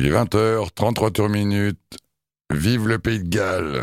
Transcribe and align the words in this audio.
Il 0.00 0.06
est 0.06 0.12
20h, 0.12 0.68
33 0.76 1.10
tours 1.10 1.28
minutes. 1.28 1.98
Vive 2.52 2.86
le 2.86 3.00
pays 3.00 3.18
de 3.18 3.28
Galles. 3.28 3.82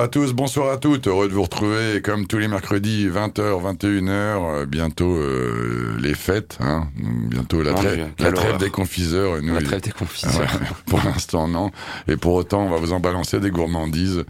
Bonsoir 0.00 0.08
à 0.08 0.24
tous, 0.24 0.32
bonsoir 0.32 0.72
à 0.72 0.76
toutes. 0.78 1.08
Heureux 1.08 1.28
de 1.28 1.34
vous 1.34 1.42
retrouver 1.42 2.00
comme 2.00 2.26
tous 2.26 2.38
les 2.38 2.48
mercredis, 2.48 3.06
20h, 3.06 3.76
21h. 3.76 4.64
bientôt 4.64 5.14
euh, 5.14 5.94
les 6.00 6.14
fêtes, 6.14 6.56
hein. 6.62 6.88
bientôt 6.96 7.62
la, 7.62 7.74
trêve, 7.74 8.08
la 8.18 8.32
trêve 8.32 8.56
des 8.56 8.70
confiseurs. 8.70 9.42
Nous, 9.42 9.52
la 9.52 9.60
trêve 9.60 9.82
des 9.82 9.90
confiseurs. 9.98 10.58
pour 10.86 11.02
l'instant, 11.04 11.48
non. 11.48 11.70
Et 12.08 12.16
pour 12.16 12.32
autant, 12.32 12.64
on 12.64 12.70
va 12.70 12.78
vous 12.78 12.94
en 12.94 13.00
balancer 13.00 13.40
des 13.40 13.50
gourmandises. 13.50 14.24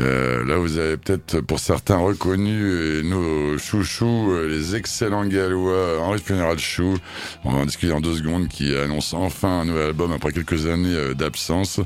Euh, 0.00 0.44
là, 0.44 0.56
vous 0.56 0.76
avez 0.76 0.96
peut-être, 0.96 1.40
pour 1.40 1.60
certains, 1.60 1.98
reconnu 1.98 2.62
euh, 2.64 3.02
nos 3.02 3.58
chouchous, 3.58 4.32
euh, 4.32 4.48
les 4.48 4.74
excellents 4.74 5.24
gallois, 5.24 6.00
Henri 6.00 6.20
Funeral 6.20 6.58
Chou. 6.58 6.96
On 7.44 7.52
va 7.52 7.58
en 7.58 7.64
discuter 7.64 7.92
en 7.92 8.00
deux 8.00 8.16
secondes, 8.16 8.48
qui 8.48 8.76
annonce 8.76 9.14
enfin 9.14 9.60
un 9.60 9.64
nouvel 9.66 9.86
album 9.86 10.10
après 10.10 10.32
quelques 10.32 10.66
années 10.66 11.14
d'absence 11.14 11.80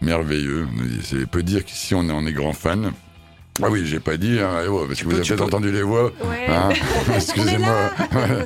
merveilleux. 0.00 0.66
C'est 1.02 1.26
peut 1.26 1.42
dire 1.42 1.64
qu'ici 1.64 1.94
on 1.94 2.08
est, 2.08 2.12
on 2.12 2.26
est 2.26 2.32
grand 2.32 2.52
fan. 2.52 2.92
Ah 3.62 3.68
oui, 3.70 3.82
j'ai 3.84 3.98
pas 3.98 4.16
dit, 4.16 4.38
hein, 4.38 4.62
parce 4.86 5.00
que 5.00 5.04
vous 5.04 5.14
avez 5.14 5.22
peut-être 5.22 5.40
entendu 5.40 5.72
les 5.72 5.82
voix. 5.82 6.12
Hein 6.48 6.68
Excusez-moi. 7.14 7.90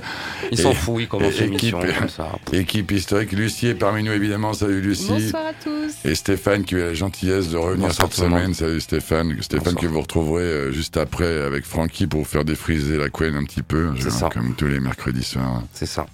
Il 0.50 0.58
s'en 0.58 0.74
fout, 0.74 1.00
il 1.00 1.08
commence 1.08 1.38
l'émission 1.38 1.80
comme 1.80 2.08
ça. 2.08 2.32
Équipe 2.52 2.90
historique, 2.90 3.32
Lucie 3.32 3.68
est 3.68 3.74
parmi 3.74 4.02
nous 4.02 4.12
évidemment. 4.12 4.52
Salut 4.52 4.82
Lucie. 4.82 5.08
Bonsoir 5.08 5.46
à 5.46 5.52
tous. 5.54 5.94
Et 6.04 6.14
Stéphane 6.14 6.64
qui 6.64 6.74
a 6.74 6.78
la 6.78 6.94
gentillesse 6.94 7.50
de 7.50 7.56
revenir 7.56 7.92
cette 7.92 8.12
semaine. 8.12 8.52
Salut 8.52 8.80
Stéphane. 8.80 9.34
Stéphane 9.40 9.76
que 9.76 9.86
vous 9.86 10.00
retrouverez 10.00 10.42
euh, 10.42 10.72
juste 10.72 10.98
après 10.98 11.42
avec 11.42 11.64
Francky 11.64 12.06
pour 12.06 12.26
faire 12.26 12.44
défriser 12.44 12.98
la 12.98 13.08
couenne 13.08 13.36
un 13.36 13.44
petit 13.44 13.62
peu. 13.62 13.92
Ça. 14.10 14.28
Comme 14.28 14.54
tous 14.54 14.66
les 14.66 14.80
mercredis 14.80 15.24
soirs. 15.24 15.62
C'est 15.72 15.86
ça 15.86 16.06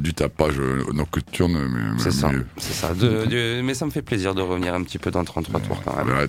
du 0.00 0.14
tapage 0.14 0.58
nocturne. 0.92 1.96
C'est 1.98 2.10
ça, 2.10 2.30
c'est 2.56 2.74
ça. 2.74 2.92
mais 3.62 3.74
ça 3.74 3.86
me 3.86 3.90
fait 3.90 4.02
plaisir 4.02 4.34
de 4.34 4.42
revenir 4.42 4.74
un 4.74 4.82
petit 4.82 4.98
peu 4.98 5.10
dans 5.10 5.24
33 5.24 5.60
tours 5.60 5.82
quand 5.84 5.96
même. 5.96 6.28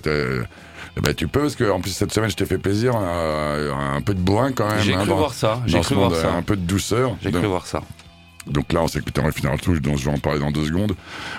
Eh 0.96 1.00
ben, 1.00 1.14
tu 1.14 1.28
peux, 1.28 1.40
parce 1.40 1.56
que 1.56 1.70
en 1.70 1.80
plus 1.80 1.90
cette 1.90 2.12
semaine 2.12 2.30
je 2.30 2.36
t'ai 2.36 2.46
fait 2.46 2.58
plaisir, 2.58 2.94
euh, 2.96 3.72
un 3.72 4.00
peu 4.00 4.14
de 4.14 4.20
bourrin 4.20 4.52
quand 4.52 4.68
même. 4.68 4.80
J'ai 4.80 4.94
hein, 4.94 5.04
cru 5.04 5.14
voir 5.14 5.34
ça, 5.34 5.62
j'ai 5.66 5.80
cru 5.80 5.94
voir 5.94 6.14
ça. 6.14 6.32
Un 6.32 6.42
peu 6.42 6.56
de 6.56 6.62
douceur. 6.62 7.16
J'ai 7.22 7.30
cru 7.30 7.46
voir 7.46 7.66
ça. 7.66 7.82
Donc 8.46 8.72
là, 8.72 8.82
on 8.82 8.88
s'écoutera 8.88 9.26
un 9.26 9.32
final 9.32 9.60
touche 9.60 9.80
dont 9.80 9.96
je 9.96 10.04
vais 10.04 10.14
en 10.14 10.18
parler 10.18 10.40
dans 10.40 10.50
deux 10.50 10.64
secondes. 10.64 10.94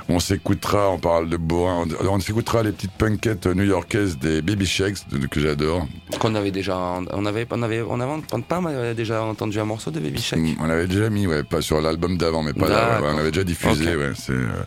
On 0.07 0.19
s'écoutera, 0.19 0.89
on 0.89 0.99
parle 0.99 1.29
de 1.29 1.37
Borin, 1.37 1.85
on 2.01 2.19
s'écoutera 2.19 2.63
les 2.63 2.71
petites 2.71 2.91
punkettes 2.91 3.47
new-yorkaises 3.47 4.17
des 4.17 4.41
Baby 4.41 4.65
Shakes 4.65 4.99
que 5.29 5.39
j'adore. 5.39 5.87
Qu'on 6.19 6.35
avait 6.35 6.51
déjà, 6.51 6.77
on 6.77 7.25
avait, 7.25 7.47
on 7.49 7.61
avait, 7.63 7.81
on 7.81 7.99
avait 7.99 8.21
pas 8.47 8.93
déjà 8.93 9.23
entendu 9.23 9.59
un 9.59 9.65
morceau 9.65 9.91
de 9.91 9.99
Baby 9.99 10.21
Shakes. 10.21 10.57
On 10.59 10.69
avait 10.69 10.87
déjà 10.87 11.09
mis, 11.09 11.27
ouais, 11.27 11.43
pas 11.43 11.61
sur 11.61 11.81
l'album 11.81 12.17
d'avant, 12.17 12.43
mais 12.43 12.53
pas 12.53 12.69
là. 12.69 13.01
on 13.03 13.17
avait 13.17 13.31
déjà 13.31 13.43
diffusé, 13.43 13.95
ouais. 13.95 14.11
C'est. 14.15 14.33
Euh, 14.33 14.63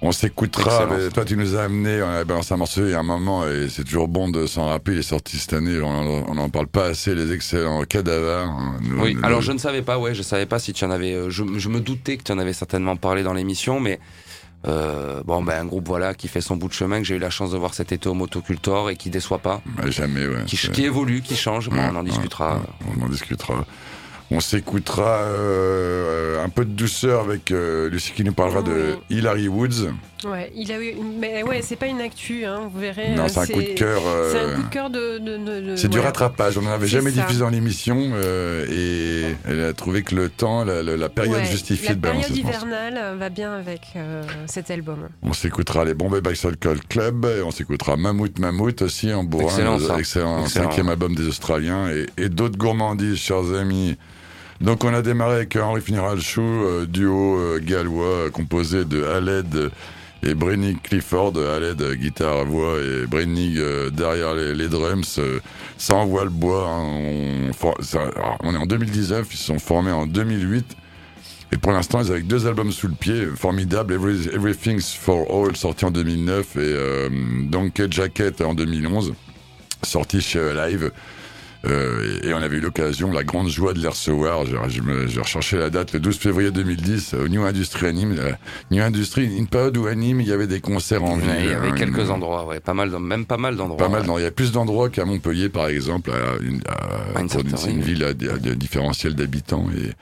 on 0.00 0.12
s'écoutera. 0.12 0.86
toi, 1.12 1.24
tu 1.24 1.36
nous 1.36 1.56
as 1.56 1.62
amené, 1.62 2.00
on 2.02 2.08
a 2.08 2.24
balancé 2.24 2.54
un 2.54 2.56
morceau 2.56 2.84
il 2.84 2.90
y 2.90 2.94
a 2.94 3.00
un 3.00 3.02
moment, 3.02 3.46
et 3.48 3.68
c'est 3.68 3.84
toujours 3.84 4.08
bon 4.08 4.28
de 4.28 4.46
s'en 4.46 4.66
rappeler. 4.66 4.96
Il 4.96 5.00
est 5.00 5.02
sorti 5.02 5.38
cette 5.38 5.52
année. 5.52 5.80
On 5.80 6.34
n'en 6.34 6.48
parle 6.48 6.68
pas 6.68 6.86
assez. 6.86 7.14
Les 7.14 7.32
excellents 7.32 7.82
cadavres. 7.82 8.46
Hein. 8.46 8.78
oui. 8.98 9.16
alors 9.22 9.42
je 9.42 9.52
ne 9.52 9.58
savais 9.58 9.82
pas. 9.82 9.98
Ouais, 9.98 10.14
je 10.14 10.22
savais 10.22 10.46
pas 10.46 10.58
si 10.58 10.72
tu 10.72 10.84
en 10.84 10.90
avais. 10.90 11.14
Euh, 11.14 11.30
je, 11.30 11.42
me 11.42 11.80
doutais 11.80 12.16
que 12.16 12.22
tu 12.22 12.32
en 12.32 12.38
avais 12.38 12.52
certainement 12.52 12.96
parlé 12.96 13.22
dans 13.22 13.34
l'émission, 13.34 13.80
mais. 13.80 13.98
Euh, 14.66 15.22
bon, 15.24 15.40
ben 15.40 15.60
un 15.60 15.66
groupe 15.66 15.86
voilà 15.86 16.14
qui 16.14 16.26
fait 16.26 16.40
son 16.40 16.56
bout 16.56 16.66
de 16.66 16.72
chemin 16.72 16.98
que 16.98 17.04
j'ai 17.04 17.14
eu 17.14 17.20
la 17.20 17.30
chance 17.30 17.52
de 17.52 17.56
voir 17.56 17.74
cet 17.74 17.92
été 17.92 18.08
au 18.08 18.14
Motocultor 18.14 18.90
et 18.90 18.96
qui 18.96 19.08
déçoit 19.08 19.38
pas. 19.38 19.62
Bah, 19.76 19.88
jamais, 19.88 20.26
ouais. 20.26 20.44
Qui, 20.46 20.84
évolue, 20.84 21.22
qui 21.22 21.36
change. 21.36 21.70
on 21.72 21.94
en 21.94 22.02
discutera. 22.02 22.60
on 22.98 23.04
en 23.04 23.08
discutera. 23.08 23.64
On 24.30 24.40
s'écoutera 24.40 25.22
euh, 25.22 26.44
un 26.44 26.50
peu 26.50 26.66
de 26.66 26.70
douceur 26.70 27.22
avec 27.22 27.50
euh, 27.50 27.88
Lucie 27.88 28.12
qui 28.12 28.24
nous 28.24 28.34
parlera 28.34 28.60
de 28.60 28.96
Hilary 29.08 29.48
Woods. 29.48 29.90
Ouais, 30.24 30.52
il 30.54 30.70
a 30.70 30.74
mais 31.18 31.42
ouais, 31.44 31.62
c'est 31.62 31.76
pas 31.76 31.86
une 31.86 32.02
actu, 32.02 32.44
hein, 32.44 32.68
vous 32.70 32.78
verrez. 32.78 33.14
Non, 33.14 33.28
c'est 33.28 33.40
un 33.40 33.46
coup 33.46 33.62
de 33.62 33.74
cœur. 33.74 34.02
c'est 34.30 34.40
un 34.40 34.56
coup 34.56 34.62
de 34.64 34.68
cœur 34.68 34.90
de. 34.90 35.76
c'est 35.76 35.88
du 35.88 35.98
rattrapage. 35.98 36.58
On 36.58 36.62
n'en 36.62 36.72
avait 36.72 36.88
jamais 36.88 37.10
diffusé 37.10 37.40
dans 37.40 37.48
l'émission 37.48 37.96
euh, 38.14 38.66
et 38.70 39.34
elle 39.48 39.62
a 39.62 39.72
trouvé 39.72 40.02
que 40.02 40.14
le 40.14 40.28
temps, 40.28 40.64
la, 40.64 41.08
période 41.08 41.44
justifiée 41.44 41.94
de 41.94 42.00
balancer. 42.00 42.28
La 42.28 42.34
période 42.34 42.46
hivernale 42.46 43.16
va 43.16 43.30
bien 43.30 43.54
avec 43.54 43.80
cet 44.46 44.70
album. 44.70 45.08
On 45.22 45.32
s'écoutera 45.32 45.86
les 45.86 45.94
Bombay 45.94 46.20
Bicycle 46.20 46.78
Club 46.88 47.24
et 47.24 47.42
on 47.42 47.50
s'écoutera 47.50 47.96
Mammouth 47.96 48.38
Mammouth 48.38 48.82
aussi 48.82 49.14
en 49.14 49.24
bourrin. 49.24 49.46
Excellent, 49.46 49.98
excellent, 49.98 50.46
cinquième 50.46 50.90
album 50.90 51.14
des 51.14 51.28
Australiens 51.28 51.88
et, 51.88 52.06
et 52.18 52.28
d'autres 52.28 52.58
gourmandises, 52.58 53.16
chers 53.16 53.54
amis. 53.54 53.96
Donc 54.60 54.82
on 54.82 54.92
a 54.92 55.02
démarré 55.02 55.36
avec 55.36 55.56
Henri 55.56 55.80
Funeral 55.80 56.20
Chou, 56.20 56.42
euh, 56.42 56.84
duo 56.84 57.38
euh, 57.38 57.60
gallois 57.62 58.06
euh, 58.06 58.30
composé 58.30 58.84
de 58.84 59.04
Aled 59.04 59.70
et 60.24 60.34
Brennig 60.34 60.82
Clifford, 60.82 61.34
Aled 61.38 61.80
guitare, 61.94 62.44
voix 62.44 62.74
et 62.80 63.06
Brennig 63.06 63.56
derrière 63.92 64.34
les, 64.34 64.66
drums. 64.66 65.20
ça 65.76 65.94
envoie 65.94 66.24
le 66.24 66.30
bois. 66.30 66.68
Hein. 66.68 67.52
on, 68.42 68.52
est 68.52 68.58
en 68.58 68.66
2019, 68.66 69.28
ils 69.30 69.36
se 69.36 69.44
sont 69.44 69.60
formés 69.60 69.92
en 69.92 70.08
2008. 70.08 70.76
Et 71.52 71.56
pour 71.56 71.70
l'instant, 71.70 72.00
ils 72.00 72.10
ont 72.10 72.18
deux 72.18 72.48
albums 72.48 72.72
sous 72.72 72.88
le 72.88 72.94
pied, 72.94 73.26
formidables. 73.36 73.94
Everything's 73.94 74.92
for 74.92 75.24
All, 75.30 75.54
sorti 75.54 75.84
en 75.84 75.92
2009, 75.92 76.56
et 76.56 77.08
Donkey 77.48 77.86
Jacket 77.88 78.40
en 78.40 78.54
2011, 78.54 79.14
sorti 79.84 80.20
chez 80.20 80.52
Live. 80.52 80.90
Euh, 81.66 82.20
et 82.22 82.32
on 82.32 82.38
avait 82.38 82.56
eu 82.56 82.60
l'occasion, 82.60 83.10
la 83.10 83.24
grande 83.24 83.48
joie 83.48 83.72
de 83.72 83.80
les 83.80 83.88
recevoir. 83.88 84.44
J'ai 84.46 85.20
recherché 85.20 85.58
la 85.58 85.70
date, 85.70 85.92
le 85.92 86.00
12 86.00 86.16
février 86.16 86.50
2010, 86.50 87.14
au 87.14 87.28
New 87.28 87.44
Industry 87.44 87.86
Anime. 87.86 88.16
New 88.70 88.82
Industry, 88.82 89.36
une 89.36 89.48
période 89.48 89.76
où 89.76 89.86
Anime, 89.86 90.20
il 90.20 90.28
y 90.28 90.32
avait 90.32 90.46
des 90.46 90.60
concerts 90.60 91.02
en 91.02 91.16
ville. 91.16 91.30
il 91.38 91.50
y 91.50 91.52
avait 91.52 91.68
hein, 91.68 91.74
quelques 91.76 92.10
endroits, 92.10 92.46
ouais, 92.46 92.60
pas 92.60 92.74
mal, 92.74 92.90
même 92.98 93.26
pas 93.26 93.38
mal 93.38 93.56
d'endroits. 93.56 93.76
Pas 93.76 93.88
mal, 93.88 94.04
il 94.18 94.22
y 94.22 94.26
a 94.26 94.30
plus 94.30 94.52
d'endroits 94.52 94.88
qu'à 94.88 95.04
Montpellier, 95.04 95.48
par 95.48 95.68
exemple, 95.68 96.10
à 96.10 96.40
une, 96.42 96.60
à, 96.68 97.20
une, 97.68 97.80
ville 97.80 98.04
à, 98.04 98.08
à, 98.08 98.54
différentiel 98.54 99.14
d'habitants. 99.14 99.66
Et, 99.76 99.92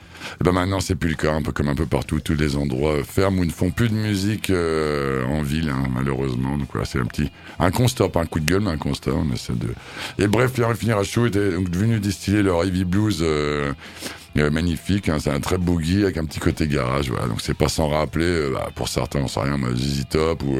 ben 0.43 0.51
maintenant, 0.51 0.79
c'est 0.79 0.95
plus 0.95 1.09
le 1.09 1.15
cas, 1.15 1.33
un 1.33 1.41
peu 1.41 1.51
comme 1.51 1.69
un 1.69 1.75
peu 1.75 1.85
partout, 1.85 2.19
tous 2.19 2.35
les 2.35 2.55
endroits 2.55 3.03
ferment 3.03 3.41
ou 3.41 3.45
ne 3.45 3.51
font 3.51 3.71
plus 3.71 3.89
de 3.89 3.95
musique 3.95 4.49
euh, 4.49 5.25
en 5.25 5.41
ville, 5.41 5.69
hein, 5.69 5.87
malheureusement. 5.93 6.57
Donc 6.57 6.67
voilà, 6.71 6.85
c'est 6.85 6.99
un 6.99 7.05
petit, 7.05 7.31
un 7.59 7.71
constat, 7.71 8.09
pas 8.09 8.21
un 8.21 8.25
coup 8.25 8.39
de 8.39 8.45
gueule, 8.45 8.61
mais 8.61 8.71
un 8.71 8.77
constat. 8.77 9.11
On 9.11 9.33
essaie 9.33 9.53
de. 9.53 9.69
Et 10.19 10.27
bref, 10.27 10.51
finir 10.75 10.97
à 10.97 11.03
chaud 11.03 11.25
était 11.25 11.46
donc 11.51 11.69
venu 11.69 11.99
distiller 11.99 12.43
leur 12.43 12.63
heavy 12.63 12.85
blues 12.85 13.19
euh, 13.21 13.73
euh, 14.37 14.49
magnifique. 14.51 15.09
Hein, 15.09 15.17
c'est 15.19 15.31
un 15.31 15.39
très 15.39 15.57
boogie 15.57 16.03
avec 16.03 16.17
un 16.17 16.25
petit 16.25 16.39
côté 16.39 16.67
garage. 16.67 17.09
Voilà. 17.09 17.27
Donc 17.27 17.41
c'est 17.41 17.53
pas 17.53 17.69
sans 17.69 17.89
rappeler, 17.89 18.25
euh, 18.25 18.51
bah, 18.53 18.69
pour 18.75 18.87
certains, 18.87 19.19
on 19.19 19.27
sait 19.27 19.41
rien, 19.41 19.57
moi, 19.57 19.69
ZZ 19.75 20.05
Top 20.09 20.43
ou 20.43 20.57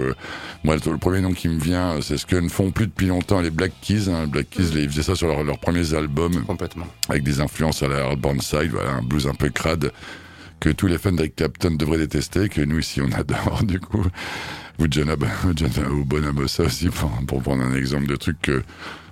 moi 0.63 0.75
le, 0.75 0.97
premier 0.97 1.21
nom 1.21 1.33
qui 1.33 1.49
me 1.49 1.59
vient, 1.59 2.01
c'est 2.01 2.17
ce 2.17 2.25
que 2.25 2.35
ne 2.35 2.49
font 2.49 2.71
plus 2.71 2.87
depuis 2.87 3.07
longtemps 3.07 3.41
les 3.41 3.51
Black 3.51 3.73
Keys. 3.81 4.09
Hein. 4.09 4.27
Black 4.27 4.49
Keys, 4.49 4.69
ils 4.75 4.89
faisaient 4.89 5.03
ça 5.03 5.15
sur 5.15 5.43
leurs 5.43 5.59
premiers 5.59 5.93
albums. 5.93 6.43
Complètement. 6.45 6.87
Avec 7.09 7.23
des 7.23 7.39
influences 7.39 7.83
à 7.83 7.87
la 7.87 8.05
Hardborn 8.05 8.41
Side, 8.41 8.71
voilà, 8.71 8.91
un 8.93 9.01
blues 9.01 9.27
un 9.27 9.35
peu 9.35 9.49
crade 9.49 9.91
que 10.59 10.69
tous 10.69 10.87
les 10.87 10.97
fans 10.97 11.11
d'Eric 11.11 11.35
Clapton 11.35 11.71
devraient 11.71 11.99
détester, 11.99 12.49
que 12.49 12.61
nous 12.61 12.79
ici 12.79 13.01
on 13.01 13.11
adore 13.17 13.63
du 13.63 13.79
coup. 13.79 14.05
Ou 14.79 14.85
John, 14.91 15.09
ou 15.91 16.05
Bonamosa 16.05 16.65
aussi, 16.65 16.89
pour, 16.89 17.09
pour 17.27 17.41
prendre 17.41 17.63
un 17.63 17.73
exemple 17.73 18.05
de 18.05 18.15
truc 18.15 18.37
que 18.43 18.61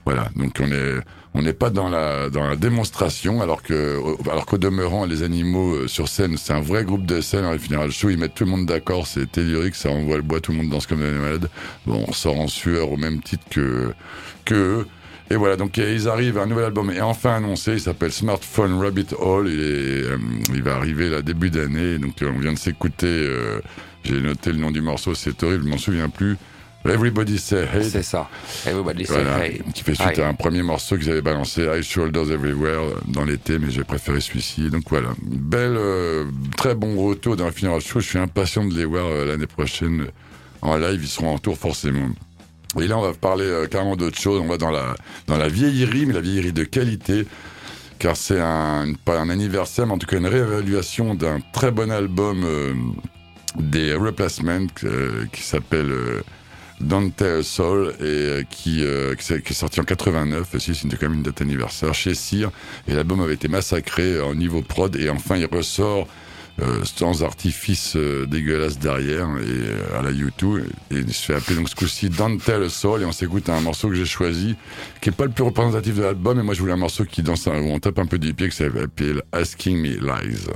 voilà, 0.05 0.29
donc 0.35 0.57
on 0.59 0.71
est 0.71 0.99
on 1.33 1.41
n'est 1.41 1.53
pas 1.53 1.69
dans 1.69 1.89
la 1.89 2.29
dans 2.29 2.47
la 2.47 2.55
démonstration, 2.55 3.41
alors 3.41 3.61
que 3.63 3.99
alors 4.29 4.45
qu'au 4.45 4.57
demeurant 4.57 5.05
les 5.05 5.23
animaux 5.23 5.73
euh, 5.75 5.87
sur 5.87 6.07
scène, 6.07 6.37
c'est 6.37 6.53
un 6.53 6.61
vrai 6.61 6.83
groupe 6.85 7.05
de 7.05 7.21
scène. 7.21 7.45
En 7.45 7.57
général, 7.57 7.91
show, 7.91 8.09
ils 8.09 8.17
mettent 8.17 8.35
tout 8.35 8.45
le 8.45 8.51
monde 8.51 8.65
d'accord, 8.65 9.07
c'est 9.07 9.31
tellurique, 9.31 9.75
ça 9.75 9.89
envoie 9.89 10.17
le 10.17 10.21
bois, 10.21 10.39
tout 10.39 10.51
le 10.51 10.59
monde 10.59 10.69
danse 10.69 10.87
comme 10.87 10.99
des 11.01 11.11
malades. 11.11 11.49
Bon, 11.85 12.05
on 12.07 12.13
sort 12.13 12.39
en 12.39 12.47
sueur 12.47 12.91
au 12.91 12.97
même 12.97 13.21
titre 13.21 13.43
que 13.49 13.93
que 14.45 14.85
Et 15.31 15.35
voilà, 15.35 15.55
donc 15.55 15.77
ils 15.77 16.07
arrivent, 16.07 16.37
un 16.37 16.45
nouvel 16.45 16.65
album 16.65 16.91
est 16.91 17.01
enfin 17.01 17.37
annoncé, 17.37 17.73
il 17.73 17.79
s'appelle 17.81 18.11
Smartphone 18.11 18.79
Rabbit 18.79 19.07
Hole, 19.17 19.47
il, 19.49 19.59
euh, 19.59 20.17
il 20.53 20.61
va 20.61 20.75
arriver 20.75 21.09
là 21.09 21.23
début 21.23 21.49
d'année, 21.49 21.97
donc 21.97 22.13
on 22.21 22.39
vient 22.39 22.53
de 22.53 22.59
s'écouter, 22.59 23.07
euh, 23.07 23.59
j'ai 24.03 24.21
noté 24.21 24.51
le 24.51 24.59
nom 24.59 24.69
du 24.69 24.81
morceau, 24.81 25.15
c'est 25.15 25.41
horrible, 25.41 25.63
je 25.63 25.69
m'en 25.69 25.79
souviens 25.79 26.09
plus, 26.09 26.37
Everybody 26.89 27.39
Say 27.39 27.65
Hey. 27.65 27.89
C'est 27.89 28.03
ça. 28.03 28.29
Everybody 28.65 29.05
Say 29.05 29.23
Hey. 29.39 29.61
Qui 29.73 29.83
fait 29.83 29.95
suite 29.95 30.19
à 30.19 30.27
un 30.27 30.33
premier 30.33 30.61
morceau 30.61 30.97
que 30.97 31.03
j'avais 31.03 31.21
balancé, 31.21 31.63
High 31.63 31.81
Shoulders 31.81 32.31
Everywhere, 32.31 33.01
dans 33.07 33.25
l'été, 33.25 33.57
mais 33.57 33.71
j'ai 33.71 33.83
préféré 33.83 34.21
celui-ci. 34.21 34.69
Donc 34.69 34.83
voilà. 34.89 35.09
Belle, 35.21 35.77
euh, 35.77 36.25
très 36.57 36.75
bon 36.75 36.95
retour 37.07 37.35
dans 37.35 37.45
la 37.45 37.51
finale 37.51 37.81
show. 37.81 37.99
Je 37.99 38.07
suis 38.07 38.19
impatient 38.19 38.65
de 38.65 38.75
les 38.75 38.85
voir 38.85 39.07
euh, 39.07 39.25
l'année 39.25 39.47
prochaine 39.47 40.07
en 40.61 40.77
live. 40.77 40.99
Ils 41.01 41.07
seront 41.07 41.33
en 41.33 41.39
tour 41.39 41.57
forcément. 41.57 42.07
Et 42.79 42.87
là, 42.87 42.97
on 42.97 43.01
va 43.01 43.13
parler 43.13 43.45
euh, 43.45 43.65
carrément 43.65 43.95
d'autre 43.95 44.19
chose. 44.19 44.39
On 44.39 44.47
va 44.47 44.57
dans 44.57 44.71
la, 44.71 44.95
dans 45.27 45.37
la 45.37 45.47
vieillerie, 45.47 46.05
mais 46.05 46.13
la 46.13 46.21
vieillerie 46.21 46.53
de 46.53 46.63
qualité 46.63 47.25
car 47.97 48.17
c'est 48.17 48.41
un, 48.41 48.93
pas 49.05 49.17
un 49.17 49.29
anniversaire, 49.29 49.87
mais 49.87 49.93
en 49.93 49.97
tout 49.97 50.05
cas 50.05 50.17
une 50.17 50.27
réévaluation 50.27 51.15
d'un 51.15 51.39
très 51.53 51.71
bon 51.71 51.89
album 51.89 52.45
des 53.57 53.93
Replacements 53.93 54.67
qui 55.31 55.41
s'appelle 55.41 55.93
Dante 56.81 57.41
Soul 57.41 57.93
et 57.99 58.03
euh, 58.03 58.43
qui, 58.49 58.83
euh, 58.83 59.15
qui, 59.15 59.33
est, 59.33 59.53
sorti 59.53 59.79
en 59.79 59.83
89 59.83 60.55
aussi 60.55 60.75
c'était 60.75 60.97
quand 60.97 61.07
même 61.09 61.19
une 61.19 61.23
date 61.23 61.41
anniversaire 61.41 61.93
chez 61.93 62.13
Cyr 62.13 62.51
et 62.87 62.93
l'album 62.93 63.21
avait 63.21 63.35
été 63.35 63.47
massacré 63.47 64.19
en 64.21 64.35
niveau 64.35 64.61
prod 64.61 64.95
et 64.95 65.09
enfin 65.09 65.37
il 65.37 65.45
ressort 65.45 66.07
euh, 66.61 66.83
sans 66.83 67.23
artifice 67.23 67.95
dégueulasse 67.95 68.79
derrière 68.79 69.27
et 69.39 69.97
à 69.97 70.01
la 70.01 70.11
YouTube 70.11 70.63
et 70.91 70.95
il 70.95 71.13
se 71.13 71.25
fait 71.25 71.35
appeler 71.35 71.55
donc 71.57 71.69
ce 71.69 71.75
coup-ci 71.75 72.09
Dante 72.09 72.41
Soul 72.69 73.01
et 73.01 73.05
on 73.05 73.11
s'écoute 73.11 73.49
un 73.49 73.61
morceau 73.61 73.89
que 73.89 73.95
j'ai 73.95 74.05
choisi 74.05 74.55
qui 75.01 75.09
est 75.09 75.13
pas 75.13 75.25
le 75.25 75.31
plus 75.31 75.43
représentatif 75.43 75.95
de 75.95 76.03
l'album 76.03 76.37
mais 76.37 76.43
moi 76.43 76.53
je 76.53 76.59
voulais 76.59 76.73
un 76.73 76.77
morceau 76.77 77.05
qui 77.05 77.23
danse 77.23 77.45
où 77.47 77.51
on 77.51 77.79
tape 77.79 77.99
un 77.99 78.05
peu 78.05 78.19
du 78.19 78.33
pied 78.33 78.49
qui 78.49 78.55
s'appelle 78.55 79.21
Asking 79.31 79.77
Me 79.77 79.97
Lies 79.99 80.47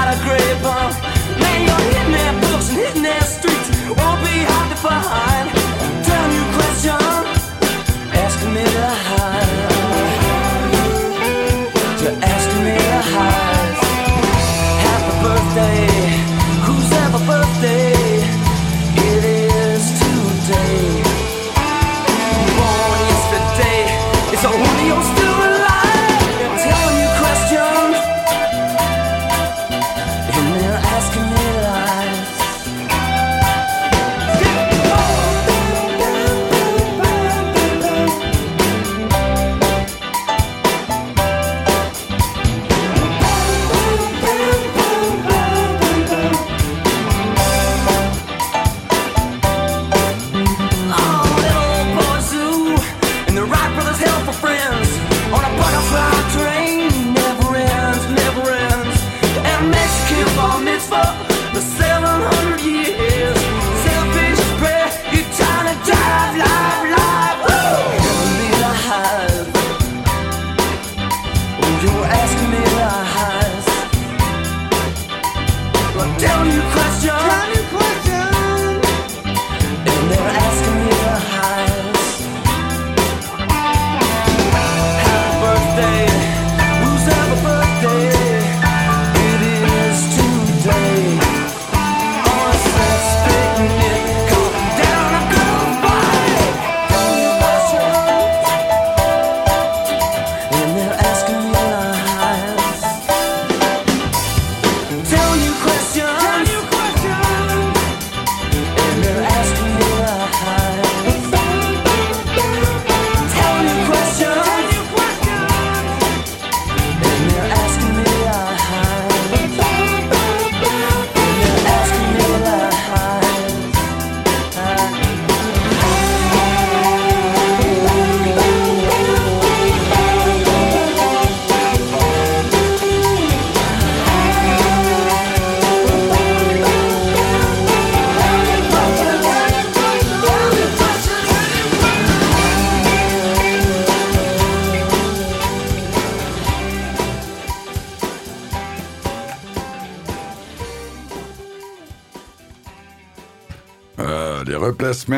a 0.00 0.06
lot 0.06 0.14
of 0.14 0.22
great 0.22 0.62
punk. 0.62 0.94
Man, 1.40 1.66
you're 1.66 1.92
hitting 1.92 2.12
their 2.12 2.32
books 2.40 2.70
and 2.70 2.78
hitting 2.78 3.02
their 3.02 3.20
streets. 3.22 3.68
Won't 3.88 4.20
be 4.24 4.44
hard 4.44 4.70
to 4.70 4.76
find. 4.76 5.59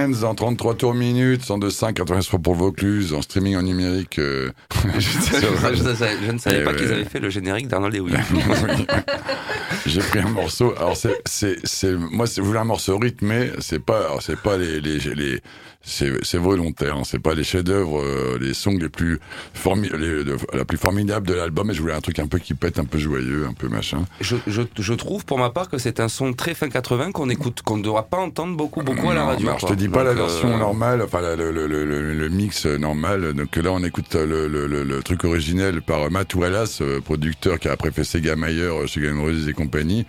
Replacements 0.00 0.30
en 0.30 0.34
33 0.34 0.75
tours 0.75 0.94
minutes, 0.94 1.42
102.5, 1.44 1.92
83 1.94 2.38
pour 2.40 2.54
Vaucluse, 2.54 3.12
en 3.14 3.22
streaming 3.22 3.56
en 3.56 3.62
numérique. 3.62 4.18
euh, 4.18 4.50
je, 4.99 5.00
je 5.00 5.18
ne 5.18 5.94
savais- 5.94 6.16
je 6.26 6.30
ne 6.32 6.38
savais 6.38 6.58
Eh 6.61 6.64
pas 6.64 6.70
ouais. 6.70 6.76
qu'ils 6.76 6.92
avaient 6.92 7.04
fait 7.04 7.20
le 7.20 7.30
générique 7.30 7.68
d'Arnold 7.68 7.94
et 7.94 8.00
Williams. 8.00 8.25
J'ai 9.87 10.00
pris 10.00 10.20
un 10.20 10.28
morceau. 10.28 10.75
Alors 10.76 10.96
c'est, 10.96 11.20
c'est, 11.26 11.56
c'est, 11.64 11.92
moi, 11.94 12.26
c'est, 12.26 12.40
je 12.40 12.46
voulais 12.46 12.61
un 12.61 12.64
morceau 12.64 12.99
rythmé. 12.99 13.50
C'est 13.61 13.82
pas, 13.84 14.16
c'est 14.20 14.38
pas 14.38 14.56
les, 14.56 14.80
les, 14.80 14.99
les 14.99 15.40
c'est, 15.82 16.38
volontaire. 16.38 16.96
Hein, 16.96 17.02
c'est 17.04 17.18
pas 17.18 17.34
les 17.34 17.44
chefs-d'œuvre, 17.44 18.00
euh, 18.00 18.38
les 18.40 18.54
songs 18.54 18.78
les 18.78 18.88
plus 18.88 19.18
formi, 19.54 19.88
les, 19.88 20.24
de- 20.24 20.36
la 20.52 20.64
plus 20.64 20.78
formidable 20.78 21.26
de 21.26 21.34
l'album. 21.34 21.66
Mais 21.68 21.74
je 21.74 21.80
voulais 21.82 21.94
un 21.94 22.00
truc 22.00 22.18
un 22.18 22.26
peu 22.26 22.38
qui 22.38 22.54
pète, 22.54 22.78
un 22.78 22.84
peu 22.84 22.98
joyeux, 22.98 23.46
un 23.48 23.52
peu 23.52 23.68
machin. 23.68 24.04
Je, 24.20 24.36
je, 24.46 24.62
je 24.78 24.94
trouve 24.94 25.24
pour 25.24 25.38
ma 25.38 25.50
part 25.50 25.68
que 25.68 25.78
c'est 25.78 26.00
un 26.00 26.08
son 26.08 26.32
très 26.32 26.54
fin 26.54 26.68
80 26.68 27.12
qu'on 27.12 27.28
écoute, 27.28 27.62
qu'on 27.62 27.76
ne 27.78 27.82
devra 27.82 28.04
pas 28.04 28.18
entendre 28.18 28.56
beaucoup, 28.56 28.82
beaucoup 28.82 29.10
à 29.10 29.14
la 29.14 29.24
radio. 29.24 29.48
alors, 29.48 29.58
je 29.60 29.66
te 29.66 29.74
dis 29.74 29.88
pas 29.88 30.04
Donc, 30.04 30.14
la 30.16 30.22
version 30.22 30.54
euh, 30.54 30.58
normale, 30.58 31.02
enfin 31.02 31.20
la- 31.20 31.36
le, 31.36 31.50
le, 31.50 31.66
le, 31.66 31.84
le, 31.84 32.14
le 32.14 32.28
mix 32.28 32.66
normal. 32.66 33.32
Donc 33.34 33.56
là, 33.56 33.70
on 33.72 33.82
écoute 33.84 34.14
le, 34.14 34.48
le, 34.48 34.66
le, 34.66 34.84
le 34.84 35.02
truc 35.02 35.24
originel 35.24 35.82
par 35.82 36.10
Matt 36.10 36.34
Wallace, 36.34 36.80
euh, 36.82 37.00
producteur 37.00 37.58
qui 37.58 37.68
a 37.68 37.72
après 37.72 37.90
fait 37.90 38.04
Sega 38.04 38.36
Mayer 38.36 38.62
euh, 38.62 38.86
chez 38.86 39.00
Game 39.00 39.20
Roses 39.20 39.48
et 39.48 39.52
compagnie. 39.52 40.06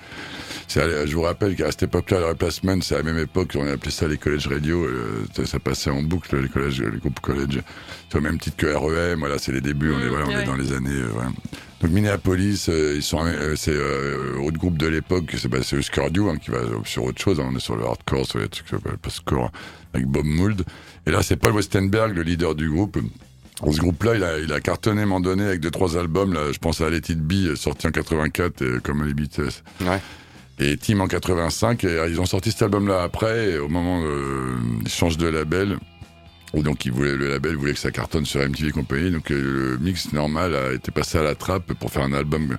Je 0.75 1.13
vous 1.13 1.21
rappelle 1.21 1.55
qu'à 1.55 1.69
cette 1.71 1.83
époque-là, 1.83 2.19
le 2.19 2.25
replacement, 2.27 2.79
c'est 2.81 2.95
à 2.95 2.97
la 2.99 3.03
même 3.03 3.17
époque, 3.19 3.51
on 3.55 3.67
appelait 3.67 3.91
ça 3.91 4.07
les 4.07 4.17
collèges 4.17 4.47
radio. 4.47 4.83
euh, 4.83 5.23
ça, 5.35 5.45
ça 5.45 5.59
passait 5.59 5.89
en 5.89 6.01
boucle, 6.01 6.35
les 6.41 6.49
collèges, 6.49 6.81
les 6.81 6.97
groupes 6.99 7.19
collèges. 7.19 7.61
C'est 8.09 8.17
au 8.17 8.21
même 8.21 8.39
titre 8.39 8.57
que 8.57 8.67
REM. 8.67 9.19
Voilà, 9.19 9.37
c'est 9.37 9.51
les 9.51 9.61
débuts. 9.61 9.93
On 9.93 9.99
est, 9.99 10.05
Mm, 10.05 10.09
voilà, 10.09 10.25
on 10.27 10.31
est 10.31 10.35
ouais. 10.37 10.43
dans 10.45 10.55
les 10.55 10.71
années. 10.73 10.89
euh, 10.91 11.09
voilà. 11.13 11.29
Donc 11.81 11.91
Minneapolis, 11.91 12.67
euh, 12.69 12.93
ils 12.95 13.03
sont, 13.03 13.25
euh, 13.25 13.55
c'est 13.57 13.73
euh, 13.75 14.37
autre 14.41 14.57
groupe 14.57 14.77
de 14.77 14.87
l'époque, 14.87 15.33
c'est 15.37 15.49
bah, 15.49 15.57
c'est 15.61 15.75
Husker 15.75 16.09
Du 16.11 16.21
hein, 16.21 16.37
qui 16.37 16.49
va 16.49 16.59
sur 16.85 17.03
autre 17.03 17.21
chose. 17.21 17.39
hein, 17.39 17.49
on 17.51 17.55
est 17.55 17.59
sur 17.59 17.75
le 17.75 17.83
hardcore, 17.85 18.25
sur 18.25 18.39
les 18.39 18.47
trucs 18.47 18.65
qui 18.65 18.71
s'appellent 18.71 18.97
post-core 18.97 19.51
avec 19.93 20.07
Bob 20.07 20.25
Mould. 20.25 20.63
Et 21.05 21.11
là, 21.11 21.21
c'est 21.21 21.35
Paul 21.35 21.51
Westenberg, 21.53 22.15
le 22.15 22.21
leader 22.23 22.55
du 22.55 22.69
groupe. 22.69 22.97
Ce 23.69 23.77
groupe-là, 23.77 24.15
il 24.15 24.23
a, 24.23 24.39
il 24.39 24.51
a 24.53 24.59
cartonné 24.61 25.01
à 25.01 25.03
un 25.03 25.07
moment 25.07 25.19
donné 25.21 25.43
avec 25.45 25.59
deux 25.59 25.71
trois 25.71 25.97
albums. 25.97 26.33
Là, 26.33 26.51
je 26.51 26.57
pense 26.57 26.81
à 26.81 26.89
Let 26.89 26.97
It 27.09 27.19
Be, 27.19 27.55
sorti 27.55 27.85
en 27.87 27.91
84, 27.91 28.61
euh, 28.61 28.79
comme 28.81 29.05
les 29.05 29.13
Beatles. 29.13 29.49
Ouais. 29.81 29.99
Et 30.59 30.77
Team 30.77 31.01
en 31.01 31.07
85. 31.07 31.83
Et 31.83 31.87
euh, 31.87 32.07
ils 32.09 32.19
ont 32.21 32.25
sorti 32.25 32.51
cet 32.51 32.61
album-là 32.63 33.03
après. 33.03 33.51
Et 33.51 33.57
au 33.57 33.69
moment, 33.69 34.01
euh, 34.03 34.55
ils 34.83 34.89
changent 34.89 35.17
de 35.17 35.27
label. 35.27 35.77
Et 36.55 36.61
donc, 36.61 36.85
ils 36.85 36.91
voulaient, 36.91 37.15
le 37.15 37.29
label 37.29 37.55
voulait 37.55 37.73
que 37.73 37.79
ça 37.79 37.91
cartonne 37.91 38.25
sur 38.25 38.39
MTV 38.41 38.69
et 38.69 38.71
compagnie. 38.71 39.11
Donc, 39.11 39.31
euh, 39.31 39.71
le 39.71 39.77
mix 39.79 40.13
normal 40.13 40.55
a 40.55 40.73
été 40.73 40.91
passé 40.91 41.17
à 41.17 41.23
la 41.23 41.35
trappe 41.35 41.73
pour 41.73 41.91
faire 41.91 42.03
un 42.03 42.13
album 42.13 42.57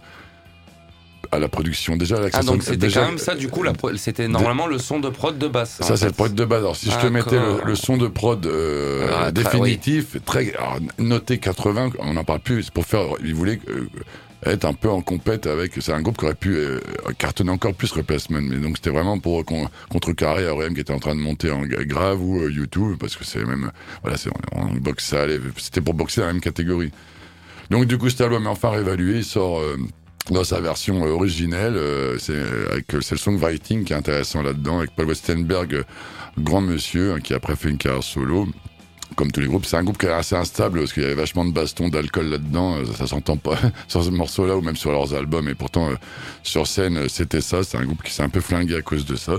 à 1.35 1.39
la 1.39 1.49
production. 1.49 1.97
Déjà, 1.97 2.21
la 2.21 2.29
Ah, 2.33 2.43
donc 2.43 2.63
c'était 2.63 2.89
quand 2.89 3.07
même 3.07 3.19
ça, 3.19 3.35
du 3.35 3.49
coup, 3.49 3.65
c'était 3.97 4.29
normalement 4.29 4.67
le 4.67 4.79
son 4.79 5.01
de 5.01 5.09
prod 5.09 5.37
de 5.37 5.49
basse. 5.49 5.79
ça, 5.81 5.97
c'est 5.97 6.07
le 6.07 6.13
prod 6.13 6.35
de 6.35 6.45
base. 6.45 6.61
Alors, 6.61 6.77
si 6.77 6.91
je 6.91 6.99
te 6.99 7.07
mettais 7.07 7.39
le, 7.65 7.75
son 7.75 7.97
de 7.97 8.09
prod 8.09 8.45
euh, 8.47 9.09
Ah, 9.13 9.33
définitif, 9.33 10.17
très 10.25 10.55
alors, 10.55 10.79
noté 10.99 11.39
80, 11.39 11.91
on 11.99 12.15
n'en 12.15 12.25
parle 12.25 12.41
plus. 12.41 12.65
C'est 12.65 12.73
pour 12.73 12.87
faire. 12.87 13.03
Ils 13.23 13.35
voulaient 13.35 13.61
euh, 13.69 13.89
être 14.47 14.65
un 14.65 14.75
peu 14.75 14.89
en 14.91 15.01
compète 15.01 15.47
avec. 15.47 15.73
C'est 15.81 15.93
un 15.93 16.03
groupe 16.03 16.19
qui 16.19 16.25
aurait 16.25 16.35
pu 16.35 16.55
euh, 16.57 16.81
cartonner 17.19 17.51
encore 17.51 17.75
plus 17.75 17.93
Replacement. 17.93 18.41
Mais 18.43 18.57
donc, 18.57 18.77
c'était 18.77 18.91
vraiment 18.91 19.19
pour 19.19 19.45
con- 19.45 19.69
contrecarrer 19.91 20.49
R.E.M. 20.51 20.75
qui 20.75 20.81
était 20.81 20.93
en 20.93 20.99
train 20.99 21.15
de 21.15 21.21
monter 21.21 21.51
en 21.51 21.63
gra- 21.65 21.85
grave 21.87 22.23
ou 22.23 22.41
euh, 22.43 22.51
YouTube 22.51 22.97
parce 22.99 23.17
que 23.17 23.25
c'est 23.25 23.45
même. 23.45 23.71
Voilà, 24.03 24.17
c'est 24.17 24.31
on, 24.53 24.63
on 24.69 24.75
boxe 24.75 25.05
ça. 25.07 25.25
C'était 25.57 25.81
pour 25.81 25.95
boxer 25.95 26.21
dans 26.21 26.27
la 26.29 26.33
même 26.35 26.43
catégorie. 26.43 26.91
Donc, 27.71 27.87
du 27.87 27.97
coup, 27.99 28.11
cet 28.11 28.21
album 28.21 28.45
est 28.45 28.49
enfin 28.49 28.71
réévalué. 28.71 29.19
Il 29.19 29.25
sort. 29.25 29.59
euh, 29.61 29.77
dans 30.31 30.43
sa 30.43 30.59
version 30.59 31.05
euh, 31.05 31.11
originelle, 31.11 31.75
euh, 31.77 32.17
c'est 32.19 32.33
euh, 32.33 32.71
avec 32.73 32.87
c'est 33.03 33.11
le 33.13 33.19
songwriting 33.19 33.85
qui 33.85 33.93
est 33.93 33.97
intéressant 33.97 34.41
là-dedans, 34.43 34.79
avec 34.79 34.93
Paul 34.97 35.07
Westenberg, 35.09 35.75
euh, 35.75 35.83
grand 36.39 36.63
monsieur, 36.63 37.13
hein, 37.13 37.21
qui 37.21 37.35
a 37.35 37.37
après 37.37 37.57
fait 37.57 37.69
une 37.69 37.77
carrière 37.77 38.03
solo. 38.03 38.49
Comme 39.17 39.31
tous 39.31 39.41
les 39.41 39.47
groupes, 39.47 39.65
c'est 39.65 39.77
un 39.77 39.83
groupe 39.85 39.99
qui 39.99 40.07
est 40.07 40.11
assez 40.13 40.35
instable 40.35 40.81
parce 40.81 40.93
qu'il 40.93 41.03
y 41.03 41.07
avait 41.07 41.15
vachement 41.15 41.45
de 41.45 41.53
baston, 41.53 41.89
d'alcool 41.89 42.27
là-dedans. 42.27 42.77
euh, 42.77 42.85
Ça, 42.87 42.99
ça 42.99 43.07
s'entend 43.07 43.37
pas 43.37 43.57
sur 43.89 44.03
ce 44.03 44.11
morceau-là 44.11 44.57
ou 44.57 44.61
même 44.61 44.77
sur 44.77 44.91
leurs 44.93 45.15
albums. 45.15 45.49
Et 45.49 45.55
pourtant, 45.55 45.91
euh, 45.91 45.95
sur 46.43 46.67
scène, 46.67 46.97
euh, 46.97 47.09
c'était 47.09 47.41
ça. 47.41 47.63
C'est 47.63 47.77
un 47.79 47.85
groupe 47.85 48.03
qui 48.03 48.13
s'est 48.13 48.23
un 48.23 48.29
peu 48.29 48.41
flingué 48.41 48.77
à 48.77 48.83
cause 48.83 49.05
de 49.07 49.17
ça. 49.17 49.37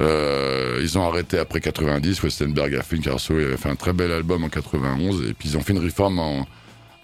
Ils 0.00 0.96
ont 0.96 1.02
arrêté 1.08 1.38
après 1.38 1.60
90. 1.60 2.22
Westenberg 2.22 2.74
a 2.76 2.82
fait 2.82 2.96
une 2.96 3.18
solo. 3.18 3.40
Il 3.40 3.46
avait 3.46 3.56
fait 3.56 3.68
un 3.68 3.74
très 3.76 3.92
bel 3.92 4.12
album 4.12 4.44
en 4.44 4.48
91. 4.48 5.28
Et 5.28 5.34
puis 5.34 5.50
ils 5.50 5.56
ont 5.56 5.60
fait 5.60 5.72
une 5.72 5.80
réforme 5.80 6.18
en, 6.20 6.46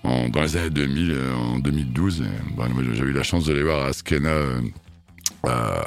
dans 0.04 0.42
les 0.42 0.56
années 0.56 0.70
2000, 0.70 1.10
euh, 1.12 1.34
en 1.34 1.58
2012. 1.58 2.20
Et, 2.22 2.54
bon, 2.54 2.68
moi, 2.70 2.82
j'ai 2.92 3.02
eu 3.02 3.12
la 3.12 3.22
chance 3.22 3.44
de 3.46 3.52
les 3.52 3.62
voir 3.62 3.84
à 3.84 3.88
Askena, 3.88 4.30
à, 5.44 5.84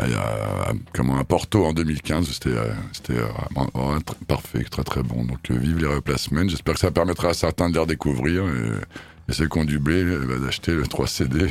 à- 0.00 0.70
à- 0.70 0.72
comment, 0.94 1.18
à 1.18 1.24
Porto 1.24 1.64
en 1.64 1.72
2015. 1.72 2.28
C'était 2.30 2.50
euh, 2.50 2.72
euh, 3.10 3.26
vraiment- 3.54 3.98
parfait, 4.28 4.64
très 4.70 4.82
très 4.84 5.02
bon. 5.02 5.24
Donc 5.24 5.50
euh, 5.50 5.58
vive 5.58 5.78
les 5.78 5.86
replacements. 5.86 6.46
J'espère 6.48 6.74
que 6.74 6.80
ça 6.80 6.90
permettra 6.90 7.28
à 7.30 7.34
certains 7.34 7.68
de 7.68 7.74
les 7.74 7.80
redécouvrir. 7.80 8.44
Et, 8.44 9.30
et 9.30 9.32
ceux 9.32 9.48
qui 9.48 9.58
ont 9.58 9.64
du 9.64 9.78
blé, 9.78 10.04
bah, 10.04 10.38
d'acheter 10.44 10.72
le 10.72 10.86
3 10.86 11.06
CD 11.06 11.46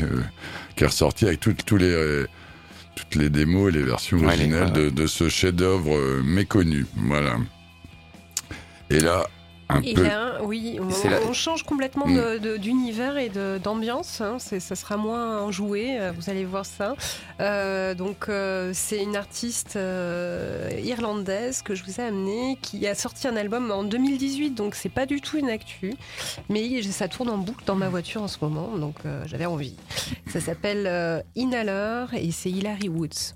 qui 0.75 0.83
est 0.83 0.87
ressorti 0.87 1.25
avec 1.25 1.39
tous 1.39 1.77
les... 1.77 2.25
toutes 2.95 3.15
les 3.15 3.29
démos 3.29 3.69
et 3.69 3.77
les 3.77 3.83
versions 3.83 4.17
originales 4.23 4.65
ouais, 4.67 4.71
de, 4.71 4.89
de 4.89 5.07
ce 5.07 5.29
chef-d'œuvre 5.29 6.21
méconnu. 6.23 6.85
Voilà. 6.97 7.37
Et 8.89 8.99
là, 8.99 9.25
un 9.69 9.81
Et 9.81 9.93
peu. 9.93 10.03
là, 10.03 10.39
oui, 10.43 10.79
on, 10.81 10.89
C'est 10.89 11.09
la- 11.09 11.21
on 11.27 11.33
change 11.33 11.63
complètement 11.63 12.07
Mm. 12.07 12.57
d'univers 12.57 13.17
et 13.17 13.29
d'ambiance. 13.63 14.19
hein. 14.21 14.37
Ça 14.39 14.75
sera 14.75 14.97
moins 14.97 15.41
enjoué, 15.41 15.99
euh, 15.99 16.11
vous 16.15 16.29
allez 16.29 16.43
voir 16.45 16.65
ça. 16.65 16.95
Euh, 17.39 17.93
donc, 17.93 18.27
euh, 18.29 18.71
c'est 18.73 19.01
une 19.03 19.15
artiste 19.15 19.75
euh, 19.75 20.69
irlandaise 20.83 21.61
que 21.61 21.75
je 21.75 21.83
vous 21.83 22.01
ai 22.01 22.03
amenée 22.05 22.57
qui 22.61 22.87
a 22.87 22.95
sorti 22.95 23.27
un 23.27 23.35
album 23.35 23.69
en 23.71 23.83
2018, 23.83 24.51
donc 24.51 24.75
c'est 24.75 24.89
pas 24.89 25.05
du 25.05 25.21
tout 25.21 25.37
une 25.37 25.49
actu. 25.49 25.93
Mais 26.49 26.81
ça 26.81 27.07
tourne 27.07 27.29
en 27.29 27.37
boucle 27.37 27.63
dans 27.65 27.75
ma 27.75 27.89
voiture 27.89 28.23
en 28.23 28.27
ce 28.27 28.37
moment, 28.41 28.75
donc 28.77 28.95
euh, 29.05 29.23
j'avais 29.27 29.45
envie. 29.45 29.75
Ça 30.27 30.39
s'appelle 30.39 30.85
euh, 30.87 31.21
Inhaler 31.35 32.05
et 32.13 32.31
c'est 32.31 32.49
Hilary 32.49 32.89
Woods. 32.89 33.35